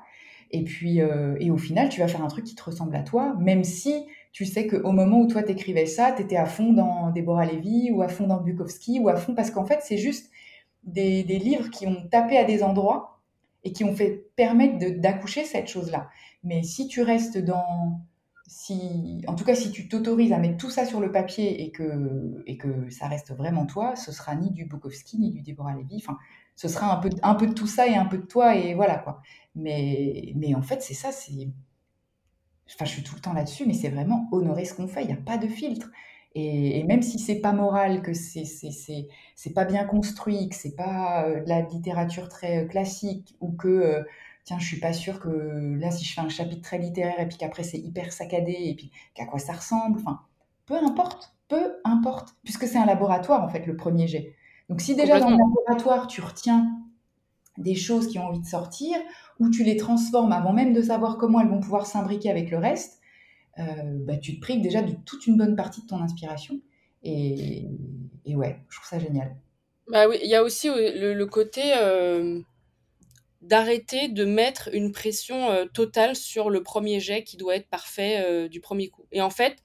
[0.51, 3.01] Et puis, euh, et au final, tu vas faire un truc qui te ressemble à
[3.01, 6.73] toi, même si tu sais qu'au moment où toi t'écrivais ça, tu étais à fond
[6.73, 9.97] dans Deborah Levy ou à fond dans Bukowski ou à fond, parce qu'en fait, c'est
[9.97, 10.29] juste
[10.83, 13.12] des, livres qui ont tapé à des endroits
[13.63, 16.09] et qui ont fait permettre d'accoucher cette chose-là.
[16.43, 18.01] Mais si tu restes dans,
[18.45, 21.71] si, en tout cas, si tu t'autorises à mettre tout ça sur le papier et
[21.71, 25.73] que, et que ça reste vraiment toi, ce sera ni du Bukowski ni du Deborah
[25.73, 25.97] Levy.
[25.97, 26.17] Enfin,
[26.55, 28.73] ce sera un peu, un peu de tout ça et un peu de toi et
[28.75, 29.21] voilà quoi.
[29.55, 31.09] Mais, mais en fait, c'est ça.
[31.09, 35.03] Enfin, je suis tout le temps là-dessus, mais c'est vraiment honorer ce qu'on fait.
[35.03, 35.89] Il n'y a pas de filtre.
[36.35, 41.27] Et, même si c'est pas moral, que c'est c'est pas bien construit, que c'est pas
[41.27, 44.03] euh, de la littérature très euh, classique, ou que euh,
[44.43, 45.29] tiens, je suis pas sûre que
[45.79, 48.75] là, si je fais un chapitre très littéraire et puis qu'après c'est hyper saccadé et
[48.75, 50.21] puis qu'à quoi ça ressemble, enfin,
[50.65, 54.33] peu importe, peu importe, puisque c'est un laboratoire en fait, le premier jet.
[54.69, 56.79] Donc si déjà dans le laboratoire, tu retiens
[57.59, 58.97] des choses qui ont envie de sortir,
[59.39, 62.57] ou tu les transformes avant même de savoir comment elles vont pouvoir s'imbriquer avec le
[62.57, 63.02] reste,
[63.57, 66.59] bah, tu te prives déjà de toute une bonne partie de ton inspiration.
[67.03, 67.67] Et,
[68.25, 69.35] et ouais, je trouve ça génial.
[69.87, 72.39] Bah oui, il y a aussi euh, le, côté euh,
[73.41, 78.23] d'arrêter de mettre une pression euh, totale sur le premier jet qui doit être parfait
[78.25, 79.05] euh, du premier coup.
[79.11, 79.57] Et en fait,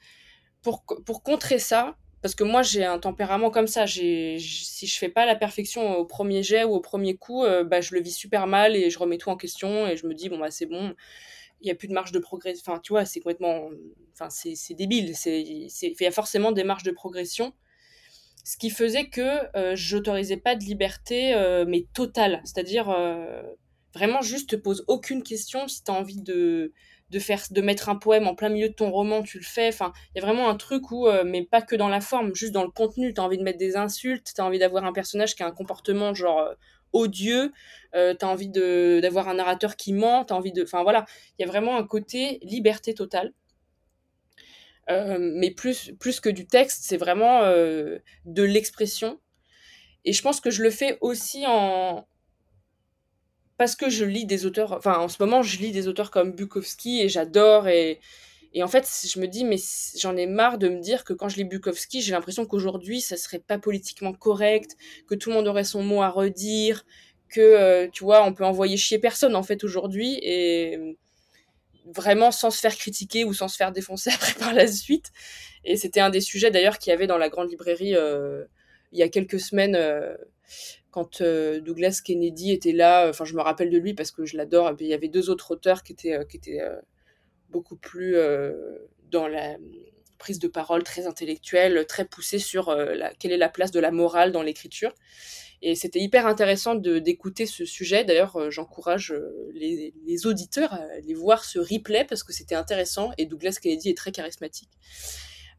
[0.63, 4.99] pour, pour contrer ça, parce que moi j'ai un tempérament comme ça, j'ai, si je
[4.99, 8.01] fais pas la perfection au premier jet ou au premier coup, euh, bah, je le
[8.01, 10.51] vis super mal et je remets tout en question et je me dis bon bah
[10.51, 10.95] c'est bon,
[11.61, 12.63] il y a plus de marge de progression.
[12.67, 13.71] Enfin tu vois, c'est complètement,
[14.13, 17.53] enfin c'est, débile, c'est, il y a forcément des marges de progression.
[18.45, 19.41] Ce qui faisait que
[19.75, 21.35] j'autorisais pas de liberté
[21.67, 22.89] mais totale, c'est-à-dire
[23.95, 25.69] vraiment juste te pose aucune question.
[25.69, 26.73] Si tu as envie de,
[27.11, 29.69] de, faire, de mettre un poème en plein milieu de ton roman, tu le fais.
[29.69, 32.35] Enfin, il y a vraiment un truc où, euh, mais pas que dans la forme,
[32.35, 33.15] juste dans le contenu.
[33.15, 35.47] Tu as envie de mettre des insultes, tu as envie d'avoir un personnage qui a
[35.47, 36.55] un comportement genre euh,
[36.93, 37.53] odieux,
[37.95, 40.63] euh, tu as envie d'avoir un narrateur qui ment, tu as envie de.
[40.63, 41.07] Enfin voilà,
[41.39, 43.33] il y a vraiment un côté liberté totale.
[44.89, 49.21] mais plus, plus que du texte, c'est vraiment de l'expression.
[50.05, 52.07] Et je pense que je le fais aussi en,
[53.59, 56.33] parce que je lis des auteurs, enfin en ce moment je lis des auteurs comme
[56.33, 58.01] Bukowski et j'adore et,
[58.55, 59.57] et en fait je me dis mais
[59.99, 63.17] j'en ai marre de me dire que quand je lis Bukowski j'ai l'impression qu'aujourd'hui ça
[63.17, 66.85] serait pas politiquement correct, que tout le monde aurait son mot à redire,
[67.29, 70.19] que euh, tu vois on peut envoyer chier personne en fait aujourd'hui.
[70.23, 70.97] Et
[71.95, 75.11] vraiment sans se faire critiquer ou sans se faire défoncer après par la suite.
[75.65, 78.45] Et c'était un des sujets d'ailleurs qu'il y avait dans la grande librairie euh,
[78.93, 80.15] il y a quelques semaines euh,
[80.91, 84.37] quand euh, Douglas Kennedy était là, enfin je me rappelle de lui parce que je
[84.37, 86.81] l'adore, il y avait deux autres auteurs qui étaient, euh, euh,
[87.51, 88.17] beaucoup plus
[89.11, 89.57] dans la
[90.19, 93.91] prise de parole très intellectuelle, très poussée sur la, quelle est la place de la
[93.91, 94.93] morale dans l'écriture.
[95.61, 98.05] Et c'était hyper intéressant d'écouter ce sujet.
[98.05, 99.15] D'ailleurs, j'encourage
[99.53, 103.91] les, les, auditeurs à aller voir ce replay parce que c'était intéressant et Douglas Kennedy
[103.91, 104.71] est très charismatique.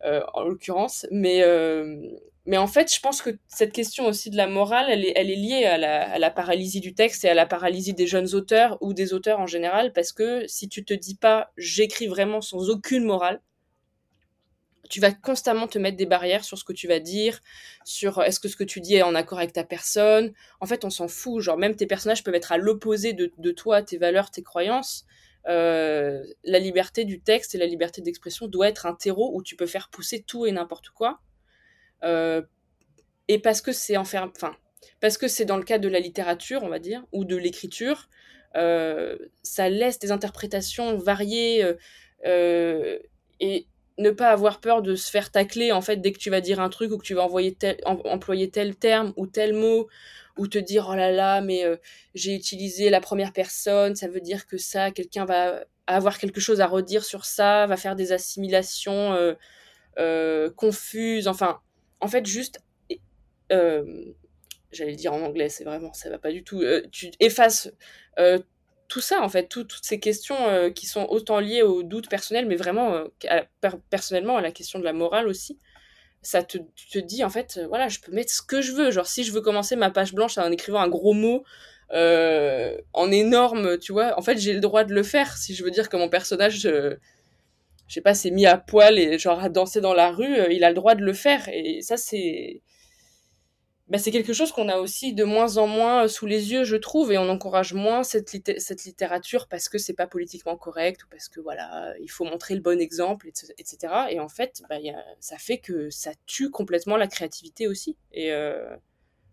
[0.05, 1.05] Euh, en l'occurrence.
[1.12, 1.97] Mais, euh,
[2.45, 5.29] mais en fait, je pense que cette question aussi de la morale, elle est, elle
[5.29, 8.33] est liée à la, à la, paralysie du texte et à la paralysie des jeunes
[8.33, 12.39] auteurs ou des auteurs en général, parce que si tu te dis pas j'écris vraiment
[12.39, 13.41] sans aucune morale,
[14.89, 17.41] tu vas constamment te mettre des barrières sur ce que tu vas dire,
[17.83, 20.31] sur est-ce que ce que tu dis est en accord avec ta personne?
[20.62, 21.41] En fait, on s'en fout.
[21.41, 25.05] Genre, même tes personnages peuvent être à l'opposé de, de, toi, tes valeurs, tes croyances.
[25.47, 29.56] Euh, la liberté du texte et la liberté d'expression doit être un terreau où tu
[29.56, 31.21] peux faire pousser tout et n'importe quoi.
[32.04, 32.41] Euh,
[33.28, 34.32] et parce que c'est enfin,
[34.99, 38.10] parce que c'est dans le cadre de la littérature, on va dire, ou de l'écriture,
[38.56, 41.63] euh, ça laisse des interprétations variées
[43.39, 43.67] et
[43.99, 46.59] ne pas avoir peur de se faire tacler en fait dès que tu vas dire
[46.59, 49.88] un truc ou que tu vas envoyer tel, employer tel terme ou tel mot
[50.38, 51.75] ou te dire oh là là mais euh,
[52.15, 56.62] j'ai utilisé la première personne ça veut dire que ça quelqu'un va avoir quelque chose
[56.62, 59.33] à redire sur ça va faire des assimilations euh,
[59.97, 61.59] euh, confuses enfin
[61.99, 62.62] en fait juste
[64.71, 67.69] j'allais dire en anglais c'est vraiment ça va pas du tout tu effaces
[68.89, 72.58] tout ça en fait toutes ces questions qui sont autant liées aux doutes personnels mais
[72.58, 73.04] vraiment
[73.89, 75.60] personnellement à la question de la morale aussi
[76.21, 76.58] ça te,
[76.99, 78.91] dit en fait, euh, voilà, je peux mettre ce que je veux.
[78.91, 81.43] Genre, si je veux commencer ma page blanche en écrivant un gros mot
[81.91, 85.38] euh, en énorme, tu vois, en fait, j'ai le droit de le faire.
[85.38, 86.95] Si je veux dire que mon personnage, euh,
[87.88, 90.63] je sais pas, s'est mis à poil et genre à danser dans la rue, il
[90.63, 91.49] a le droit de le faire.
[91.52, 92.62] Et ça, c'est
[93.89, 96.75] bah, c'est quelque chose qu'on a aussi de moins en moins sous les yeux, je
[96.75, 101.08] trouve, et on encourage moins cette, cette littérature parce que c'est pas politiquement correct ou
[101.10, 103.93] parce que voilà, il faut montrer le bon exemple, etc.
[104.12, 104.78] Et en fait, bah,
[105.19, 107.97] ça fait que ça tue complètement la créativité aussi.
[108.12, 108.75] Et euh,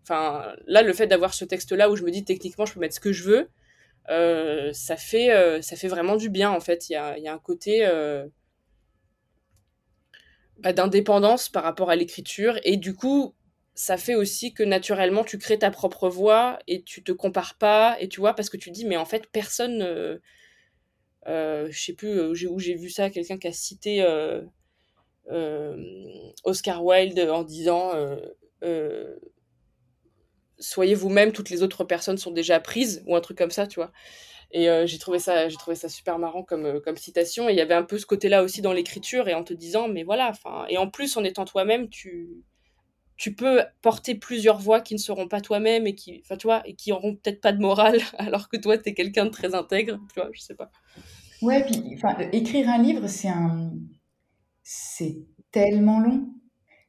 [0.05, 2.95] enfin, là, le fait d'avoir ce texte-là où je me dis techniquement, je peux mettre
[2.95, 3.51] ce que je veux,
[4.09, 6.89] euh, ça fait euh, ça fait vraiment du bien en fait.
[6.89, 7.87] Il y a, y a un côté
[10.59, 13.35] bah, d'indépendance par rapport à l'écriture et du coup
[13.77, 17.97] ça fait aussi que naturellement tu crées ta propre voix et tu te compares pas
[18.01, 20.17] et tu vois parce que tu dis mais en fait personne euh,
[21.27, 24.03] euh, je sais plus euh, où j'ai vu ça quelqu'un qui a cité
[26.45, 27.93] Oscar Wilde en disant
[30.59, 33.79] soyez vous-même toutes les autres personnes sont déjà prises ou un truc comme ça tu
[33.79, 33.93] vois.
[34.53, 37.49] Et j'ai trouvé ça j'ai trouvé ça super marrant comme comme citation.
[37.51, 39.53] Et il y avait un peu ce côté là aussi dans l'écriture et en te
[39.53, 42.45] disant mais voilà enfin et en plus en étant toi-même tu
[43.17, 46.67] tu peux porter plusieurs voix qui ne seront pas toi-même et qui, enfin, tu vois,
[46.67, 49.55] et qui auront peut-être pas de morale, alors que toi, tu es quelqu'un de très
[49.55, 50.71] intègre, tu vois, je sais pas.
[51.43, 53.29] Ouais, puis, enfin, écrire un livre, c'est
[54.63, 55.19] c'est
[55.53, 56.29] tellement long.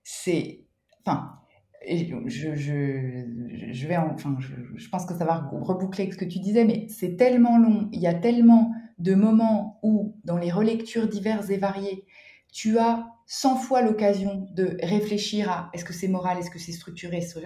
[0.03, 0.65] C'est,
[1.05, 1.39] enfin,
[1.87, 6.25] je, je, je vais, enfin, je, je, pense que ça va reboucler avec ce que
[6.25, 7.89] tu disais, mais c'est tellement long.
[7.91, 12.05] Il y a tellement de moments où, dans les relectures diverses et variées,
[12.51, 16.71] tu as 100 fois l'occasion de réfléchir à est-ce que c'est moral, est-ce que c'est
[16.71, 17.39] structuré, ce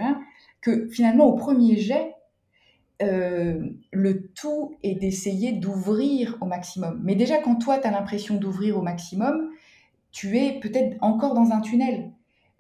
[0.62, 2.14] que finalement au premier jet,
[3.02, 7.02] euh, le tout est d'essayer d'ouvrir au maximum.
[7.04, 9.50] Mais déjà quand toi tu as l'impression d'ouvrir au maximum,
[10.12, 12.12] tu es peut-être encore dans un tunnel.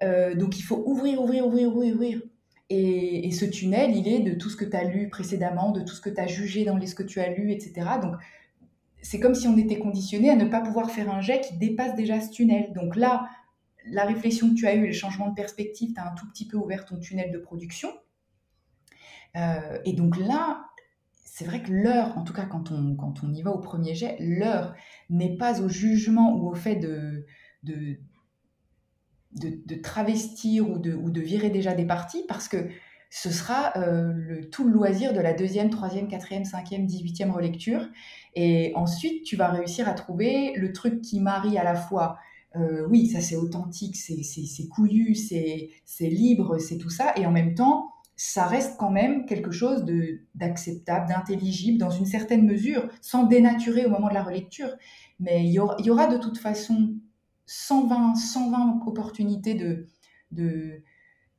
[0.01, 2.21] Euh, donc il faut ouvrir, ouvrir, ouvrir, ouvrir, ouvrir.
[2.69, 5.81] Et, et, ce tunnel, il est de tout ce que tu as lu précédemment, de
[5.81, 7.85] tout ce que tu as jugé dans les ce que tu as lu, etc.
[8.01, 8.15] Donc
[9.01, 11.95] c'est comme si on était conditionné à ne pas pouvoir faire un jet qui dépasse
[11.95, 12.71] déjà ce tunnel.
[12.73, 13.29] Donc là,
[13.85, 16.47] la réflexion que tu as eue, le changement de perspective, tu as un tout petit
[16.47, 17.89] peu ouvert ton tunnel de production.
[19.35, 20.65] Euh, et donc là,
[21.13, 23.95] c'est vrai que l'heure, en tout cas quand on, quand on y va au premier
[23.95, 24.75] jet, l'heure
[25.09, 27.25] n'est pas au jugement ou au fait de,
[27.63, 27.97] de,
[29.33, 32.69] de, travestir ou de, ou de virer déjà des parties, parce que
[33.13, 37.85] ce sera euh, le, tout le loisir de la deuxième, troisième, quatrième, cinquième, dix-huitième relecture.
[38.35, 42.17] Et ensuite, tu vas réussir à trouver le truc qui marie à la fois,
[42.55, 45.69] euh, oui, ça c'est authentique, c'est couillu, c'est
[45.99, 49.85] libre, c'est tout ça, et en même temps, ça reste quand même quelque chose
[50.33, 54.69] d'acceptable, d'intelligible dans une certaine mesure, sans dénaturer au moment de la relecture.
[55.19, 56.93] Mais il y aura, de toute façon
[57.47, 60.83] 120, 120 opportunités de,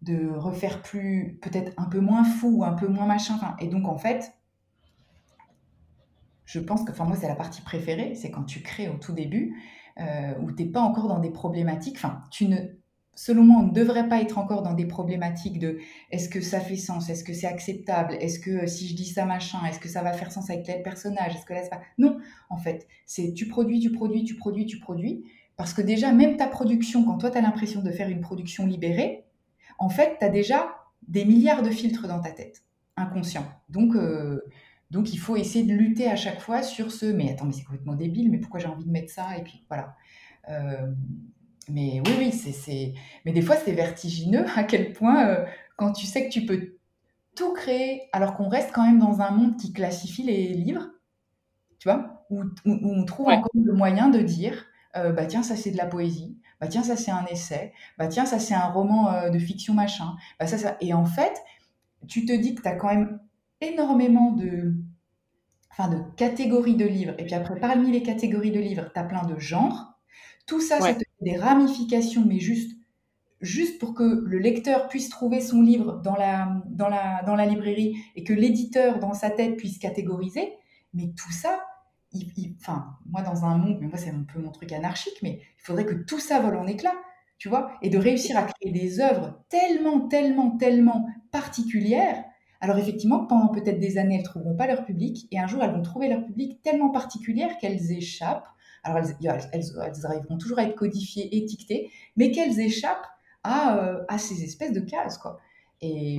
[0.02, 3.38] de refaire plus, peut-être un peu moins fou, un peu moins machin.
[3.60, 4.34] et donc, en fait,
[6.44, 9.12] je pense que, enfin, moi, c'est la partie préférée, c'est quand tu crées au tout
[9.12, 9.56] début,
[10.00, 11.96] euh, où tu n'es pas encore dans des problématiques.
[11.96, 12.56] Enfin, tu ne,
[13.14, 15.78] selon moi, on ne devrait pas être encore dans des problématiques de
[16.10, 19.06] est-ce que ça fait sens, est-ce que c'est acceptable, est-ce que euh, si je dis
[19.06, 21.70] ça machin, est-ce que ça va faire sens avec tel personnage, est-ce que là c'est
[21.70, 21.80] pas.
[21.98, 22.18] Non,
[22.50, 25.24] en fait, c'est tu produis, tu produis, tu produis, tu produis.
[25.56, 28.66] Parce que déjà, même ta production, quand toi tu as l'impression de faire une production
[28.66, 29.26] libérée,
[29.82, 30.76] en fait, tu as déjà
[31.08, 32.62] des milliards de filtres dans ta tête,
[32.96, 33.44] inconscient.
[33.68, 34.40] Donc, euh,
[34.92, 37.64] donc il faut essayer de lutter à chaque fois sur ce mais attends, mais c'est
[37.64, 39.36] complètement débile, mais pourquoi j'ai envie de mettre ça?
[39.36, 39.96] Et puis voilà.
[40.48, 40.86] Euh,
[41.68, 42.94] mais oui, oui, c'est.
[43.24, 45.44] Mais des fois, c'est vertigineux à quel point, euh,
[45.76, 46.76] quand tu sais que tu peux
[47.34, 50.90] tout créer, alors qu'on reste quand même dans un monde qui classifie les livres,
[51.80, 54.64] tu vois, où, on trouve encore le moyen de dire
[54.96, 58.08] euh, bah tiens, ça c'est de la poésie, bah tiens, ça c'est un essai, bah
[58.08, 60.76] tiens, ça c'est un roman euh, de fiction machin, bah ça, ça.
[60.80, 61.42] Et en fait,
[62.08, 63.20] tu te dis que tu as quand même
[63.60, 64.74] énormément de,
[65.70, 69.04] enfin, de catégories de livres, et puis après, parmi les catégories de livres, tu as
[69.04, 69.98] plein de genres.
[70.46, 72.76] Tout ça, c'est des ramifications, mais juste,
[73.40, 77.46] juste pour que le lecteur puisse trouver son livre dans la, dans la, dans la
[77.46, 80.52] librairie et que l'éditeur, dans sa tête, puisse catégoriser.
[80.94, 81.60] Mais tout ça,
[82.60, 85.62] enfin, moi, dans un monde, mais moi, c'est un peu mon truc anarchique, mais il
[85.62, 86.96] faudrait que tout ça vole en éclats,
[87.38, 92.24] tu vois, et de réussir à créer des œuvres tellement, tellement, tellement particulières.
[92.60, 95.62] Alors effectivement, pendant peut-être des années, elles ne trouveront pas leur public, et un jour,
[95.62, 98.46] elles vont trouver leur public tellement particulière qu'elles échappent
[98.84, 99.00] alors
[99.52, 103.06] elles, arriveront toujours à être codifiées, étiquetées, mais qu'elles échappent
[103.44, 105.38] à, euh, à, ces espèces de cases, quoi.
[105.80, 106.16] Et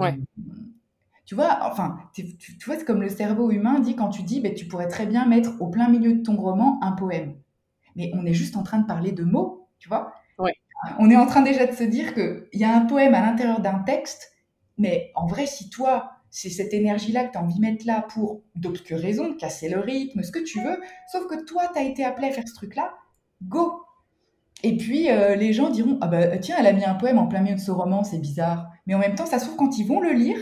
[1.26, 2.26] tu vois, enfin, tu,
[2.66, 5.26] vois, c'est comme le cerveau humain dit quand tu dis, ben, tu pourrais très bien
[5.26, 7.36] mettre au plein milieu de ton roman un poème.
[7.96, 10.14] Mais on est juste en train de parler de mots, tu vois?
[11.00, 13.62] On est en train déjà de se dire qu'il y a un poème à l'intérieur
[13.62, 14.34] d'un texte,
[14.78, 18.06] mais en vrai, si toi, c'est cette énergie-là que tu as envie de mettre là
[18.10, 20.82] pour d'obscures raisons, casser le rythme, ce que tu veux.
[21.10, 22.94] Sauf que toi, tu as été appelé à faire ce truc-là,
[23.44, 23.84] go
[24.62, 27.28] Et puis, euh, les gens diront Ah bah tiens, elle a mis un poème en
[27.28, 28.70] plein milieu de ce roman, c'est bizarre.
[28.88, 30.38] Mais en même temps, ça se trouve, quand ils vont le lire,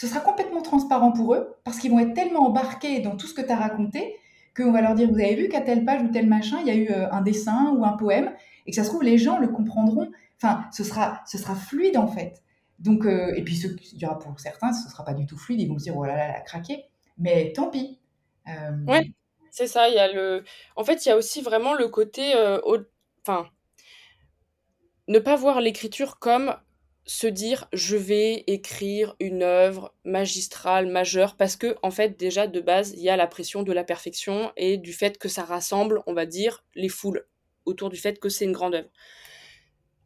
[0.00, 3.34] ce sera complètement transparent pour eux, parce qu'ils vont être tellement embarqués dans tout ce
[3.34, 4.16] que tu as raconté,
[4.56, 6.70] qu'on va leur dire Vous avez vu qu'à telle page ou tel machin, il y
[6.70, 8.34] a eu euh, un dessin ou un poème,
[8.64, 10.10] et que ça se trouve, les gens le comprendront.
[10.38, 12.42] Enfin, ce sera, ce sera fluide en fait.
[12.78, 15.36] Donc, euh, et puis, ce, il y pour certains, ce ne sera pas du tout
[15.36, 16.86] fluide, ils vont se dire, oh là là, elle a craqué.
[17.18, 17.98] Mais tant pis.
[18.48, 18.70] Euh...
[18.88, 19.14] Oui,
[19.50, 19.90] c'est ça.
[19.90, 20.44] Il y a le...
[20.76, 22.32] En fait, il y a aussi vraiment le côté.
[23.20, 23.46] Enfin,
[25.08, 26.54] ne pas voir l'écriture comme
[27.06, 32.60] se dire je vais écrire une œuvre magistrale majeure parce que en fait déjà de
[32.60, 36.02] base il y a la pression de la perfection et du fait que ça rassemble
[36.06, 37.26] on va dire les foules
[37.64, 38.90] autour du fait que c'est une grande œuvre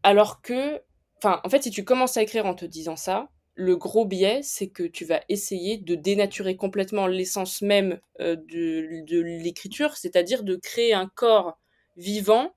[0.02, 0.80] alors que
[1.24, 4.40] Enfin, en fait, si tu commences à écrire en te disant ça, le gros biais,
[4.42, 10.56] c'est que tu vas essayer de dénaturer complètement l'essence même euh, de, l'écriture, c'est-à-dire de
[10.56, 11.58] créer un corps
[11.96, 12.54] vivant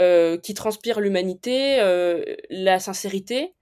[0.00, 3.54] euh, qui transpire l'humanité, euh, la sincérité.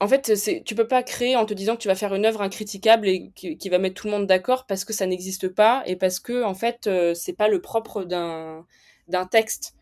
[0.00, 2.24] En fait, c'est, tu peux pas créer en te disant que tu vas faire une
[2.24, 5.82] œuvre incriticable et qui, va mettre tout le monde d'accord parce que ça n'existe pas
[5.86, 8.64] et parce que en fait, c'est pas le propre d'un
[9.08, 9.74] d'un texte.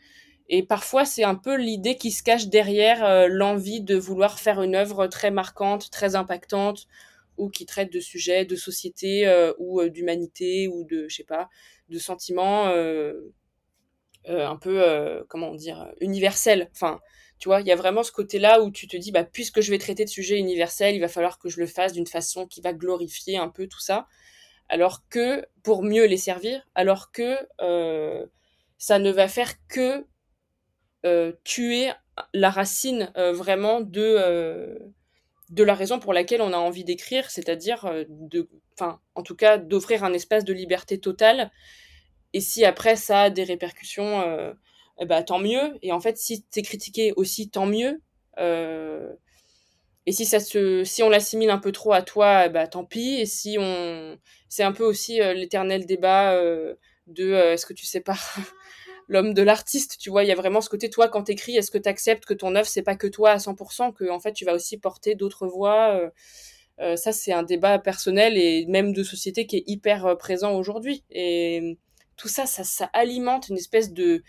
[0.48, 4.62] Et parfois, c'est un peu l'idée qui se cache derrière euh, l'envie de vouloir faire
[4.62, 6.87] une œuvre très marquante, très impactante,
[7.37, 11.24] ou qui traite de sujets de société euh, ou euh, d'humanité ou de, je sais
[11.24, 11.48] pas,
[11.88, 12.66] de sentiments
[14.29, 16.68] un peu, comment dire, universels.
[16.72, 17.00] Enfin,
[17.38, 19.70] tu vois, il y a vraiment ce côté-là où tu te dis, bah, puisque je
[19.70, 22.61] vais traiter de sujets universels, il va falloir que je le fasse d'une façon qui
[22.61, 24.07] va glorifier un peu tout ça.
[24.68, 27.37] Alors que, pour mieux les servir, alors que
[28.78, 30.05] ça ne va faire que
[31.07, 31.91] euh, tuer
[32.32, 34.76] la racine euh, vraiment de, euh,
[35.51, 39.59] de la raison pour laquelle on a envie d'écrire, c'est-à-dire de, enfin, en tout cas,
[39.59, 41.53] d'offrir un espace de liberté totale.
[42.32, 44.55] Et si après ça a des répercussions,
[45.05, 45.78] bah, tant mieux.
[45.82, 48.01] Et en fait, si tu es critiqué aussi, tant mieux.
[48.38, 53.16] et si ça se, si on l'assimile un peu trop à toi, bah tant pis.
[53.20, 54.18] Et si on,
[54.49, 56.40] c'est un peu aussi l'éternel débat
[57.07, 58.36] de est-ce que tu sépares
[59.09, 61.70] l'homme de l'artiste, tu vois, il y a vraiment ce côté, toi, quand t'écris, est-ce
[61.70, 64.32] que tu acceptes que ton œuvre, c'est pas que toi à 100%, que en fait,
[64.32, 66.11] tu vas aussi porter d'autres voix euh,
[66.80, 70.55] euh, Ça, c'est un débat personnel et même de société qui est hyper euh, présent
[70.55, 71.05] aujourd'hui.
[71.11, 71.78] Et
[72.16, 74.22] tout ça, ça, ça alimente une espèce de,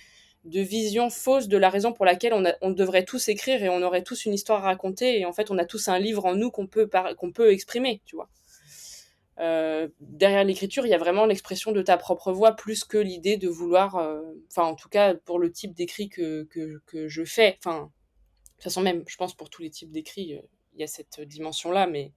[0.46, 3.70] de vision fausse de la raison pour laquelle on, a, on devrait tous écrire et
[3.70, 5.20] on aurait tous une histoire à raconter.
[5.20, 8.02] Et en fait, on a tous un livre en nous qu'on peut, qu'on peut exprimer,
[8.06, 8.30] tu vois.
[9.40, 13.38] Euh, derrière l'écriture, il y a vraiment l'expression de ta propre voix plus que l'idée
[13.38, 14.22] de vouloir, euh,
[14.52, 18.52] enfin en tout cas pour le type d'écrit que, que, que, je fais, enfin de
[18.54, 20.42] toute façon même, je pense pour tous les types d'écrits, euh,
[20.74, 22.14] il y a cette dimension-là, mais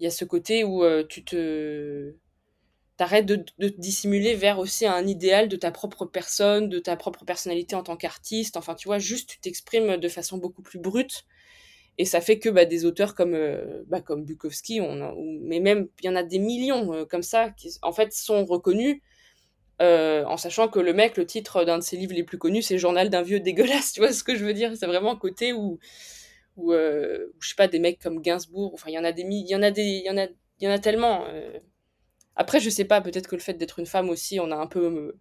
[0.00, 2.14] il y a ce côté où tu te
[2.98, 6.96] t'arrêtes de, de te dissimuler vers aussi un idéal de ta propre personne, de ta
[6.96, 10.80] propre personnalité en tant qu'artiste, enfin tu vois, juste tu t'exprimes de façon beaucoup plus
[10.80, 11.24] brute.
[11.96, 15.88] Et ça fait que bah, des auteurs comme, euh, bah, comme Bukowski, on mais même
[16.02, 19.00] il y en a des millions euh, comme ça, qui en fait sont reconnus
[19.80, 22.62] euh, en sachant que le mec, le titre d'un de ses livres les plus connus,
[22.62, 24.72] c'est Journal d'un vieux dégueulasse, tu vois ce que je veux dire?
[24.76, 25.78] C'est vraiment un côté où,
[26.56, 29.48] où, je sais pas, des mecs comme Gainsbourg, enfin il y en a des, il
[29.48, 30.26] y en a il y en a,
[30.60, 31.24] il y en a tellement.
[32.38, 34.66] Après, je sais pas, peut-être que le fait d'être une femme aussi, on a un
[34.66, 35.14] peu,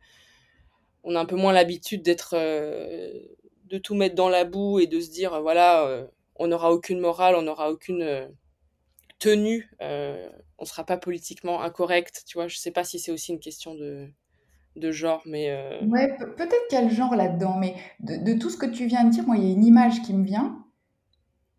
[1.04, 5.02] on a un peu moins l'habitude d'être, de tout mettre dans la boue et de
[5.02, 6.08] se dire, voilà
[6.40, 8.28] on n'aura aucune morale, on n'aura aucune euh,
[9.20, 12.48] tenue, euh, on sera pas politiquement incorrect, tu vois.
[12.48, 14.08] Je sais pas si c'est aussi une question de,
[14.76, 15.50] de genre, mais...
[15.50, 18.86] Euh, ouais, peut-être qu'il y a le genre là-dedans, mais de, tout ce que tu
[18.86, 20.64] viens de dire, moi, il y a une image qui me vient,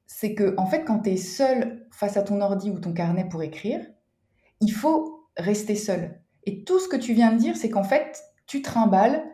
[0.07, 3.29] c'est que, en fait, quand tu es seul face à ton ordi ou ton carnet
[3.29, 3.85] pour écrire,
[4.61, 6.21] il faut rester seul.
[6.45, 9.25] Et tout ce que tu viens de dire, c'est qu'en fait, tu trimbales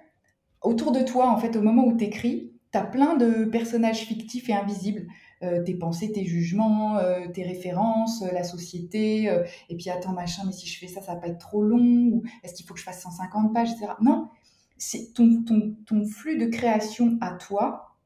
[0.63, 4.01] autour de toi, en fait, au moment où tu écris, tu as plein de personnages
[4.01, 5.07] fictifs et invisibles.
[5.45, 9.25] Euh, tes pensées, tes jugements, euh, tes références, euh, la société,
[9.69, 12.09] et puis attends, machin, mais si je fais ça, ça va pas être trop long,
[12.13, 13.93] ou est-ce qu'il faut que je fasse 150 pages, etc.
[14.01, 14.29] Non,
[14.79, 17.97] c'est ton, ton, ton, flux de création à toi,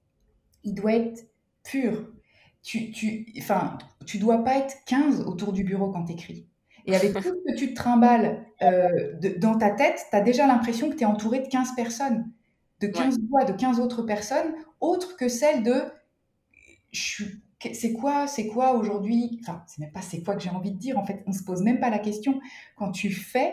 [0.64, 1.28] il doit être
[1.64, 2.08] pur.
[2.62, 6.48] Tu, tu, enfin, tu dois pas être 15 autour du bureau quand tu écris.
[6.88, 8.46] Et avec tout ce que tu te trimbales
[9.38, 12.30] dans ta tête, tu as déjà l'impression que tu es entouré de 15 personnes,
[12.80, 15.84] de 15 voix, de 15 autres personnes, autres que celles de
[16.90, 19.38] c'est quoi, c'est quoi aujourd'hui?
[19.42, 20.98] Enfin, c'est même pas c'est quoi que j'ai envie de dire.
[20.98, 22.40] En fait, on se pose même pas la question.
[22.76, 23.52] Quand tu fais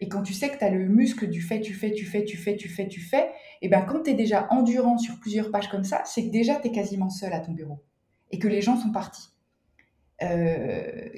[0.00, 2.24] et quand tu sais que tu as le muscle du fait, tu fais, tu fais,
[2.24, 5.50] tu fais, tu fais, tu fais, et ben quand tu es déjà endurant sur plusieurs
[5.50, 7.84] pages comme ça, c'est que déjà tu es quasiment seul à ton bureau
[8.30, 9.28] et que les gens sont partis.
[10.22, 11.08] Euh,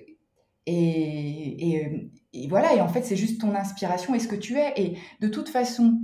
[0.67, 4.73] et, et, voilà, et en fait, c'est juste ton inspiration et ce que tu es.
[4.77, 6.01] Et de toute façon,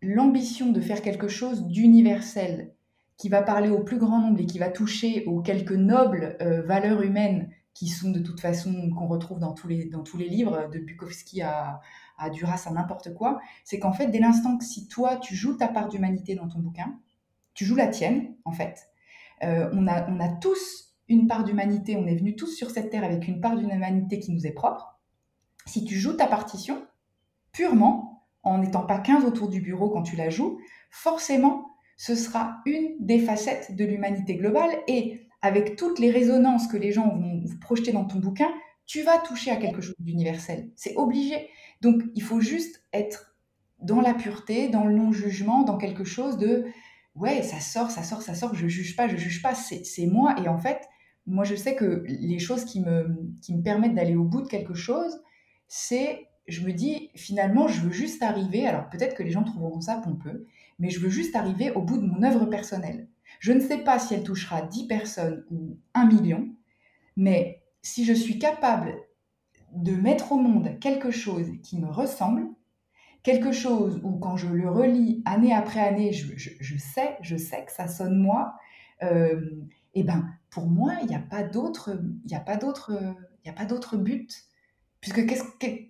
[0.00, 2.72] l'ambition de faire quelque chose d'universel
[3.16, 6.62] qui va parler au plus grand nombre et qui va toucher aux quelques nobles euh,
[6.62, 10.28] valeurs humaines qui sont de toute façon qu'on retrouve dans tous les, dans tous les
[10.28, 11.80] livres, de Bukowski à,
[12.18, 15.54] à Duras à n'importe quoi, c'est qu'en fait, dès l'instant que si toi, tu joues
[15.54, 16.98] ta part d'humanité dans ton bouquin,
[17.54, 18.88] tu joues la tienne, en fait.
[19.44, 22.90] Euh, on, a, on a tous une part d'humanité, on est venus tous sur cette
[22.90, 24.98] terre avec une part d'une humanité qui nous est propre.
[25.66, 26.82] Si tu joues ta partition
[27.52, 30.58] purement, en n'étant pas 15 autour du bureau quand tu la joues,
[30.90, 36.76] forcément, ce sera une des facettes de l'humanité globale et avec toutes les résonances que
[36.76, 38.48] les gens vont projeter dans ton bouquin,
[38.86, 40.70] tu vas toucher à quelque chose d'universel.
[40.76, 41.48] C'est obligé.
[41.80, 43.36] Donc il faut juste être
[43.80, 46.66] dans la pureté, dans le non-jugement, dans quelque chose de
[47.14, 50.36] ouais, ça sort, ça sort, ça sort, je juge pas, je juge pas, c'est moi.
[50.42, 50.88] Et en fait,
[51.28, 54.48] moi je sais que les choses qui me, qui me permettent d'aller au bout de
[54.48, 55.22] quelque chose,
[55.68, 59.80] c'est, je me dis, finalement, je veux juste arriver, alors peut-être que les gens trouveront
[59.80, 60.46] ça pompeux,
[60.78, 63.08] mais je veux juste arriver au bout de mon œuvre personnelle.
[63.40, 66.48] Je ne sais pas si elle touchera 10 personnes ou 1 million,
[67.16, 68.94] mais si je suis capable
[69.74, 72.48] de mettre au monde quelque chose qui me ressemble,
[73.22, 77.72] quelque chose où quand je le relis année après année, je, sais, je sais que
[77.72, 78.54] ça sonne moi,
[79.02, 79.40] euh,
[79.94, 82.56] et ben pour moi, il n'y a pas d'autre, il a pas
[83.98, 84.32] but,
[85.00, 85.88] puisque qu'est-ce que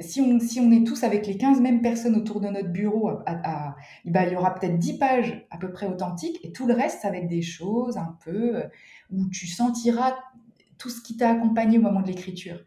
[0.00, 3.10] si on, si on est tous avec les 15 mêmes personnes autour de notre bureau,
[3.26, 6.74] eh ben, il y aura peut-être 10 pages à peu près authentiques et tout le
[6.74, 8.68] reste, ça va être des choses un peu euh,
[9.10, 10.16] où tu sentiras
[10.78, 12.60] tout ce qui t'a accompagné au moment de l'écriture.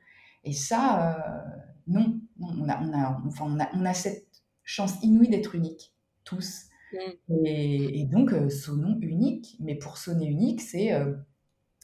[0.43, 4.27] Et ça, euh, non, on a, on, a, enfin, on, a, on a cette
[4.63, 5.93] chance inouïe d'être unique,
[6.23, 6.63] tous.
[6.93, 7.45] Mm.
[7.45, 9.55] Et, donc, euh, sonnons unique.
[9.59, 10.93] Mais pour sonner unique, c'est,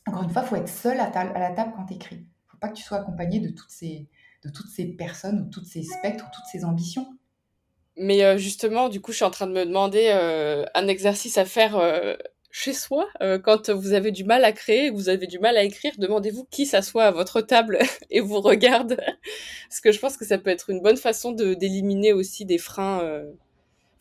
[0.06, 2.16] encore une fois, il faut être seul à, à la table quand tu écris.
[2.16, 4.08] Il ne faut pas que tu sois accompagné de toutes ces
[4.44, 7.18] de toutes ces personnes ou toutes ces spectres ou toutes ces ambitions.
[7.96, 11.38] Mais euh, justement, du coup, je suis en train de me demander euh, un exercice
[11.38, 11.78] à faire.
[11.78, 12.16] Euh,
[12.56, 15.64] chez soi, euh, quand vous avez du mal à créer, vous avez du mal à
[15.64, 17.80] écrire, demandez-vous qui s'assoit à votre table
[18.12, 18.96] et vous regarde.
[19.68, 22.60] Parce que je pense que ça peut être une bonne façon de d'éliminer aussi des
[22.60, 23.02] freins.
[23.02, 23.26] Euh,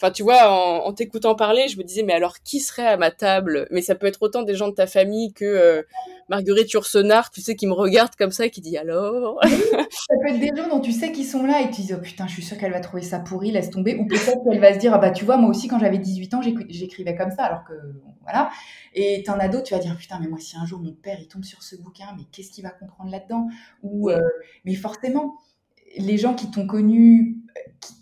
[0.03, 3.13] Enfin, tu vois, en, t'écoutant parler, je me disais, mais alors qui serait à ma
[3.13, 3.69] table?
[3.71, 5.83] Mais ça peut être autant des gens de ta famille que euh,
[6.29, 9.41] Marguerite Yourcenar, tu sais, qui me regarde comme ça et qui dit alors?
[9.45, 12.01] Ça peut être des gens dont tu sais qu'ils sont là et tu dis, oh
[12.03, 13.95] putain, je suis sûre qu'elle va trouver ça pourri, laisse tomber.
[13.95, 16.35] Ou peut-être qu'elle va se dire, ah bah tu vois, moi aussi, quand j'avais 18
[16.35, 17.75] ans, j'écrivais comme ça, alors que,
[18.23, 18.51] voilà.
[18.95, 21.19] Et t'en as d'autres, tu vas dire, putain, mais moi, si un jour mon père,
[21.21, 23.47] il tombe sur ce bouquin, mais qu'est-ce qu'il va comprendre là-dedans?
[23.85, 24.21] Ou, euh,
[24.65, 25.37] mais forcément,
[25.97, 27.42] les gens qui t'ont connu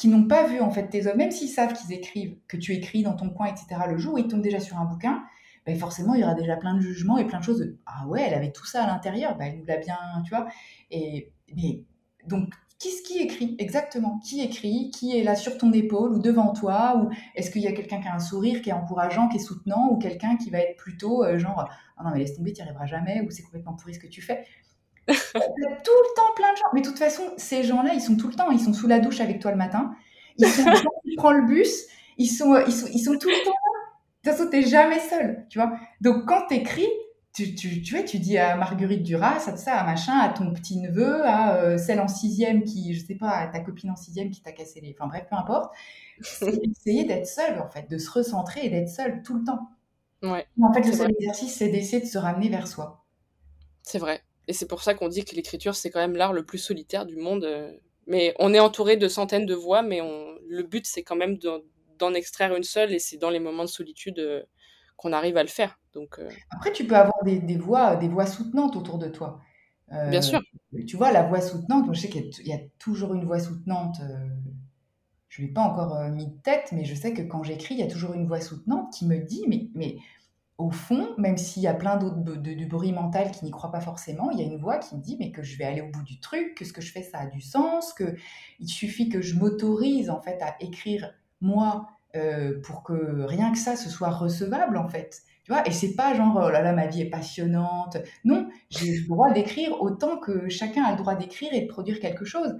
[0.01, 2.72] qui, n'ont pas vu en fait tes œuvres, même s'ils savent qu'ils écrivent, que tu
[2.72, 5.22] écris dans ton coin, etc., le jour où ils tombent déjà sur un bouquin,
[5.66, 8.07] ben forcément, il y aura déjà plein de jugements et plein de choses de Ah
[8.07, 10.48] ouais, elle avait tout ça à l'intérieur, ben, elle nous l'a bien, tu vois.
[10.90, 11.84] Et, mais,
[12.26, 14.18] donc, qu'est-ce qui écrit exactement?
[14.20, 14.90] Qui écrit?
[14.90, 16.96] Qui est là sur ton épaule ou devant toi?
[16.96, 19.40] Ou est-ce qu'il y a quelqu'un qui a un sourire, qui est encourageant, qui est
[19.40, 19.90] soutenant?
[19.90, 22.68] Ou quelqu'un qui va être plutôt euh, genre Ah non, mais laisse tomber, tu n'y
[22.68, 24.46] arriveras jamais, ou c'est complètement pourri ce que tu fais?
[25.32, 26.64] Tout le temps plein de gens.
[26.74, 28.50] Mais de toute façon, ces gens-là, ils sont tout le temps.
[28.50, 29.94] Ils sont sous la douche avec toi le matin.
[30.38, 30.64] Ils sont
[31.04, 31.86] tu prends le bus.
[32.18, 33.80] Ils sont, ils sont, ils sont tout le temps là.
[34.22, 35.72] De toute façon, t'es jamais seul, tu vois.
[36.02, 36.88] Donc, quand t'écris,
[37.32, 40.52] tu, tu, tu, vois, tu dis à Marguerite Duras, à ça, à machin, à ton
[40.52, 43.96] petit neveu, à euh, celle en sixième qui, je sais pas, à ta copine en
[43.96, 45.74] sixième qui t'a cassé les, enfin bref, peu importe.
[46.42, 49.70] essayer d'être seul, en fait, de se recentrer et d'être seul tout le temps.
[50.22, 50.46] Ouais.
[50.60, 53.06] En fait, le seul exercice, c'est d'essayer de se ramener vers soi.
[53.82, 54.20] C'est vrai.
[54.49, 57.07] Et c'est pour ça qu'on dit que l'écriture, c'est quand même l'art le plus solitaire
[57.07, 57.45] du monde.
[57.45, 57.72] Euh.
[58.07, 60.34] Mais on est entouré de centaines de voix, mais on...
[60.49, 61.38] le but, c'est quand même
[61.99, 64.43] d'en extraire une seule, et c'est dans les moments de solitude euh,
[64.97, 65.78] qu'on arrive à le faire.
[65.93, 66.28] Donc, euh.
[66.51, 69.41] Après, tu peux avoir des, des, voix, des voix soutenantes autour de toi.
[70.09, 70.41] Bien sûr.
[70.86, 73.97] Tu vois, la voix soutenante, je sais qu'il y, a toujours une voix soutenante.
[75.28, 77.80] je ne l'ai pas encore mis de tête, mais je sais que quand j'écris, il
[77.80, 79.97] y a toujours une voix soutenante qui me dit, mais, mais
[80.61, 83.80] au fond, même s'il y a plein d'autres de, bruit mental qui n'y croient pas
[83.80, 85.88] forcément, il y a une voix qui me dit mais que je vais aller au
[85.88, 88.14] bout du truc, que ce que je fais ça a du sens, que
[88.61, 93.58] il suffit que je m'autorise en fait à écrire moi euh, pour que rien que
[93.58, 95.22] ça ce soit recevable en fait.
[95.44, 97.96] Tu vois et c'est pas genre oh là là ma vie est passionnante.
[98.24, 102.00] Non, j'ai le droit d'écrire autant que chacun a le droit d'écrire et de produire
[102.00, 102.58] quelque chose.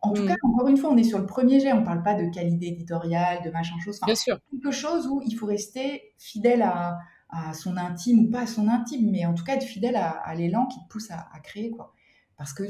[0.00, 0.28] En tout mmh.
[0.28, 1.72] cas, encore une fois, on est sur le premier jet.
[1.72, 3.98] On ne parle pas de qualité éditoriale, de machin chose.
[4.04, 4.38] Bien sûr.
[4.50, 6.98] Quelque chose où il faut rester fidèle à,
[7.34, 10.34] à son intime ou pas à son intime, mais en tout cas être fidèle à,
[10.34, 11.92] l'élan qui te pousse à, créer, quoi.
[12.36, 12.64] Parce que,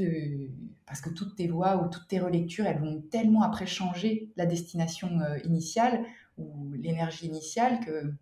[0.87, 4.45] parce que toutes tes voix ou toutes tes relectures, elles vont tellement après changer la
[4.45, 6.05] destination euh, initiale
[6.37, 8.12] ou l'énergie initiale que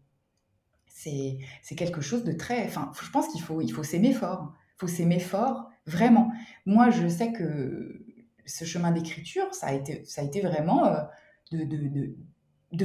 [0.87, 1.39] c'est,
[1.77, 2.65] quelque chose de très...
[2.65, 4.53] Enfin, je pense qu'il faut, il faut s'aimer fort.
[4.77, 6.33] Il faut s'aimer fort, vraiment.
[6.65, 8.05] Moi, je sais que
[8.47, 11.03] ce chemin d'écriture, ça a été, ça a été vraiment euh,
[11.51, 12.15] de, de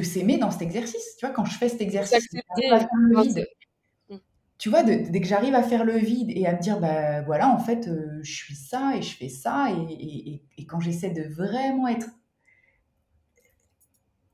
[0.01, 1.15] s'aimer dans cet exercice.
[1.17, 2.27] Tu vois, quand je fais cet exercice.
[2.33, 4.15] Mm.
[4.57, 7.49] Tu vois, dès que j'arrive à faire le vide et à me dire, bah voilà,
[7.49, 11.88] en fait, euh, je suis ça et je fais ça, et, quand j'essaie de vraiment
[11.88, 12.09] être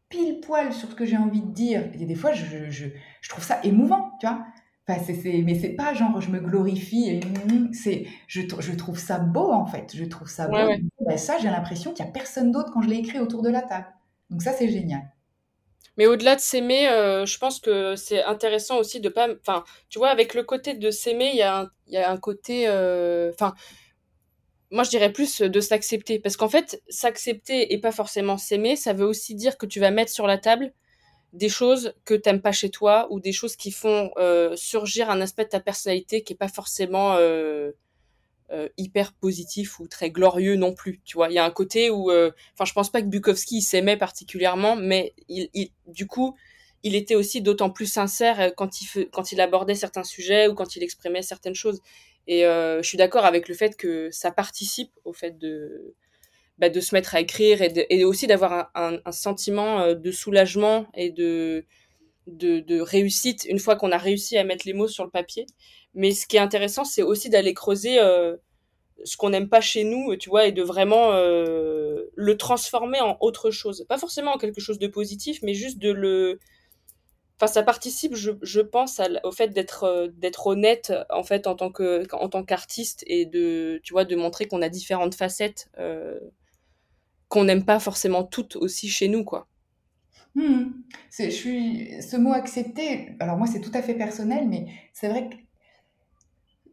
[0.08, 2.88] pile poil sur ce que j'ai envie de dire, et des fois, je, je,
[3.28, 4.46] trouve ça émouvant, tu vois.
[4.88, 7.20] Enfin, c'est, mais c'est pas genre je me glorifie, et,
[7.74, 10.58] c'est, je, je trouve ça beau en fait, je trouve ça beau.
[11.06, 13.50] Bah, ça, j'ai l'impression qu'il n'y a personne d'autre quand je l'ai écrit autour de
[13.50, 13.88] la table.
[14.30, 15.13] Donc ça, c'est génial.
[15.98, 19.28] Mais au-delà de s'aimer, euh, je pense que c'est intéressant aussi de pas.
[19.40, 21.70] Enfin, tu vois, avec le côté de s'aimer, il y, a
[22.10, 22.68] un, côté.
[22.68, 23.54] Euh, enfin,
[24.72, 26.20] moi, je dirais plus de s'accepter.
[26.20, 29.92] Parce qu'en fait, s'accepter et pas forcément s'aimer, ça veut aussi dire que tu vas
[29.92, 30.74] mettre sur la table
[31.34, 35.22] des choses que t'aimes pas chez toi ou des choses qui font euh, surgir un
[35.22, 37.18] aspect de ta personnalité qui est pas forcément
[38.54, 41.02] euh, hyper positif ou très glorieux non plus.
[41.06, 43.64] Tu vois, il y a un côté où, euh, enfin, je pense pas que Bukowski
[43.64, 45.50] s'aimait particulièrement, mais il,
[45.88, 46.36] du coup,
[46.84, 50.54] il était aussi d'autant plus sincère euh, quand il, quand il abordait certains sujets ou
[50.54, 51.82] quand il exprimait certaines choses.
[52.28, 55.94] Et je suis d'accord avec le fait que ça participe au fait de,
[56.58, 61.66] bah, de se mettre à écrire et, aussi d'avoir un, sentiment de soulagement et de,
[62.28, 65.48] de réussite une fois qu'on a réussi à mettre les mots sur le papier.
[65.94, 68.38] Mais ce qui est intéressant, c'est aussi d'aller creuser euh,
[69.04, 73.18] ce qu'on n'aime pas chez nous, tu vois, et de vraiment euh, le transformer en
[73.22, 73.86] autre chose.
[73.88, 76.40] Pas forcément en quelque chose de positif, mais juste de le.
[77.38, 81.56] Enfin, ça participe, je, je pense, au fait d'être euh, d'être honnête en fait en
[81.56, 85.70] tant que en tant qu'artiste et de tu vois de montrer qu'on a différentes facettes
[87.34, 89.48] qu'on n'aime pas forcément toutes aussi chez nous, quoi.
[90.36, 90.66] Hmm.
[91.18, 93.16] Je suis ce mot accepter.
[93.20, 95.36] Alors moi, c'est tout à fait personnel, mais c'est vrai que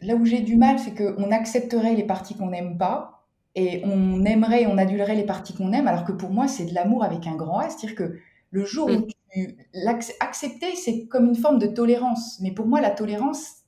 [0.03, 4.25] là où j'ai du mal, c'est qu'on accepterait les parties qu'on n'aime pas et on
[4.25, 7.27] aimerait, on adulerait les parties qu'on aime, alors que pour moi, c'est de l'amour avec
[7.27, 7.69] un grand A.
[7.69, 8.19] C'est-à-dire que
[8.53, 12.41] Le jour où tu l'accepter, c'est comme une forme de tolérance.
[12.41, 13.59] Mais pour moi, la tolérance,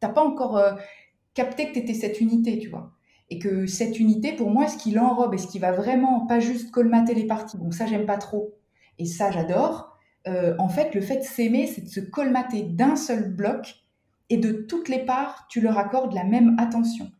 [0.00, 0.72] t'as pas encore euh,
[1.34, 2.92] capté que tu étais cette unité, tu vois.
[3.28, 6.40] Et que cette unité, pour moi, ce qui l'enrobe et ce qui va vraiment pas
[6.40, 8.54] juste colmater les parties, donc ça, j'aime pas trop,
[8.98, 9.96] et ça, j'adore.
[10.26, 13.79] Euh, en fait, le fait de s'aimer, c'est de se colmater d'un seul bloc
[14.30, 17.10] et de toutes les parts, tu leur accordes la même attention.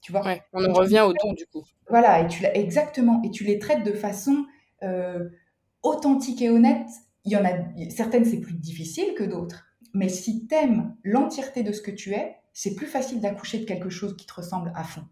[0.00, 0.24] Tu vois?
[0.24, 1.64] Ouais, On en revient au don, du coup.
[1.88, 4.46] Voilà, et tu exactement, et tu les traites de façon
[4.82, 5.28] euh,
[5.82, 6.88] authentique et honnête.
[7.24, 7.50] Il y en a
[7.90, 9.66] certaines, c'est plus difficile que d'autres.
[9.92, 13.90] Mais si t'aimes l'entièreté de ce que tu es, c'est plus facile d'accoucher de quelque
[13.90, 15.04] chose qui te ressemble à fond.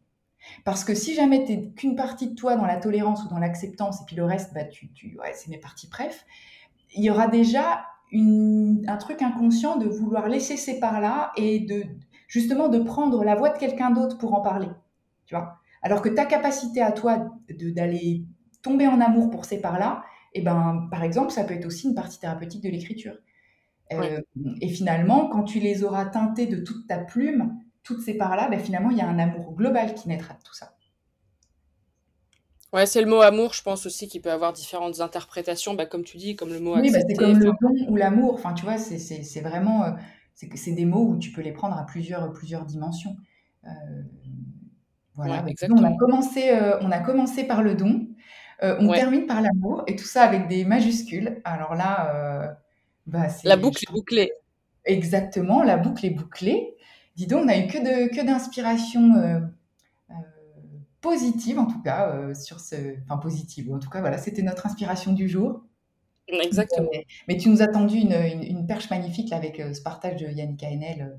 [0.64, 3.38] Parce que si jamais tu n'es qu'une partie de toi dans la tolérance ou dans
[3.38, 6.24] l'acceptance, et puis le reste, bah, tu, tu ouais, c'est mes parties bref,
[6.94, 11.84] il y aura déjà une, un truc inconscient de vouloir laisser ces parts-là et de
[12.26, 14.68] justement de prendre la voix de quelqu'un d'autre pour en parler.
[15.26, 18.24] Tu vois Alors que ta capacité à toi d'aller
[18.62, 20.02] tomber en amour pour ces parts-là,
[20.34, 23.14] et eh ben, par exemple, ça peut être aussi une partie thérapeutique de l'écriture.
[23.92, 24.20] Euh,
[24.60, 28.60] et finalement, quand tu les auras teintées de toute ta plume, toutes ces parts-là, ben
[28.60, 30.76] finalement, il y a un amour global qui naîtra de tout ça.
[32.72, 36.04] Ouais, c'est le mot amour, je pense aussi, qui peut avoir différentes interprétations, bah, comme
[36.04, 38.34] tu dis, comme le mot Oui, bah, c'est comme le don ou l'amour.
[38.34, 39.84] Enfin, tu vois, c'est vraiment.
[39.84, 39.90] Euh,
[40.34, 43.16] c'est des mots où tu peux les prendre à plusieurs, plusieurs dimensions.
[43.64, 43.70] Euh,
[45.14, 45.42] voilà.
[45.42, 48.06] Bah, on, a commencé, on a commencé par le don.
[48.62, 51.40] on termine par l'amour et tout ça avec des majuscules.
[51.44, 52.56] Alors là,
[53.06, 54.32] bah, la boucle est bouclée.
[54.84, 56.74] Exactement, la boucle est bouclée.
[57.16, 59.40] Dis donc, on n'a eu que d'inspiration euh, euh,
[61.00, 63.72] positive en tout cas euh, sur ce, enfin positive.
[63.72, 65.64] En tout cas, voilà, c'était notre inspiration du jour.
[66.28, 66.90] Exactement.
[67.26, 70.62] Mais, tu nous as tendu une, une, perche magnifique là, avec ce partage de Yannick
[70.62, 71.18] Haenel.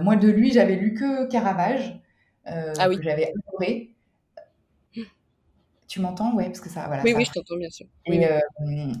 [0.00, 2.00] moi, de lui, j'avais lu que Caravage,
[2.44, 2.98] ah oui.
[2.98, 3.96] que j'avais adoré.
[5.88, 6.34] Tu m'entends?
[6.34, 6.86] Ouais, parce que ça.
[6.86, 7.86] Voilà, oui, oui, je t'entends bien sûr.
[8.04, 8.38] Et, euh,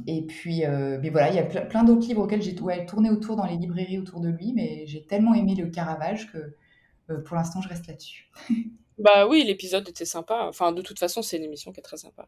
[0.06, 3.36] et puis, euh, mais voilà, il y a plein d'autres livres auxquels j'ai tourné autour
[3.36, 6.56] dans les librairies autour de lui, mais j'ai tellement aimé le Caravage que
[7.10, 8.30] euh, pour l'instant, je reste là-dessus.
[8.98, 10.46] bah oui, l'épisode était sympa.
[10.48, 12.26] Enfin, de toute façon, c'est une émission qui est très sympa.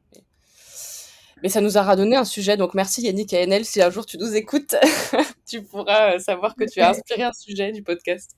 [1.43, 1.49] Mais...
[1.49, 3.65] ça nous a radonné un sujet, donc merci Yannick et NL.
[3.65, 4.77] Si un jour tu nous écoutes,
[5.47, 8.37] tu pourras savoir que tu as inspiré un sujet du podcast.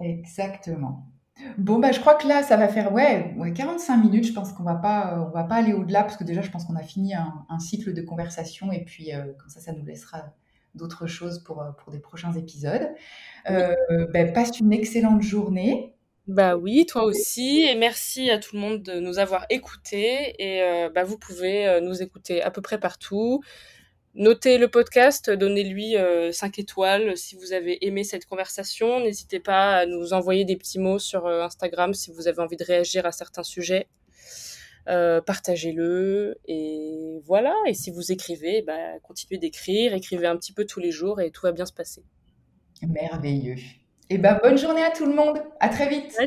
[0.00, 1.06] Exactement.
[1.58, 4.26] Bon, bah, je crois que là, ça va faire ouais, ouais 45 minutes.
[4.26, 6.50] Je pense qu'on va pas, euh, on va pas aller au-delà parce que déjà, je
[6.50, 9.84] pense qu'on a fini un, cycle de conversation et puis euh, comme ça, ça nous
[9.84, 10.32] laissera
[10.74, 12.88] d'autres choses pour, euh, pour des prochains épisodes.
[13.48, 15.93] Bah, passe une excellente journée.
[16.26, 17.62] Bah oui, toi aussi.
[17.62, 20.34] Et merci à tout le monde de nous avoir écoutés.
[20.38, 23.42] Et bah, vous pouvez nous écouter à peu près partout.
[24.16, 29.00] Notez le podcast, donnez-lui 5 euh, étoiles si vous avez aimé cette conversation.
[29.00, 32.56] N'hésitez pas à nous envoyer des petits mots sur euh, Instagram si vous avez envie
[32.56, 33.88] de réagir à certains sujets.
[34.88, 37.56] Euh, partagez-le et voilà.
[37.66, 41.32] Et si vous écrivez, bah, continuez d'écrire, écrivez un petit peu tous les jours et
[41.32, 42.04] tout va bien se passer.
[42.86, 43.56] Merveilleux.
[44.10, 45.42] Et ben bonne journée à tout le monde.
[45.60, 46.26] À très vite.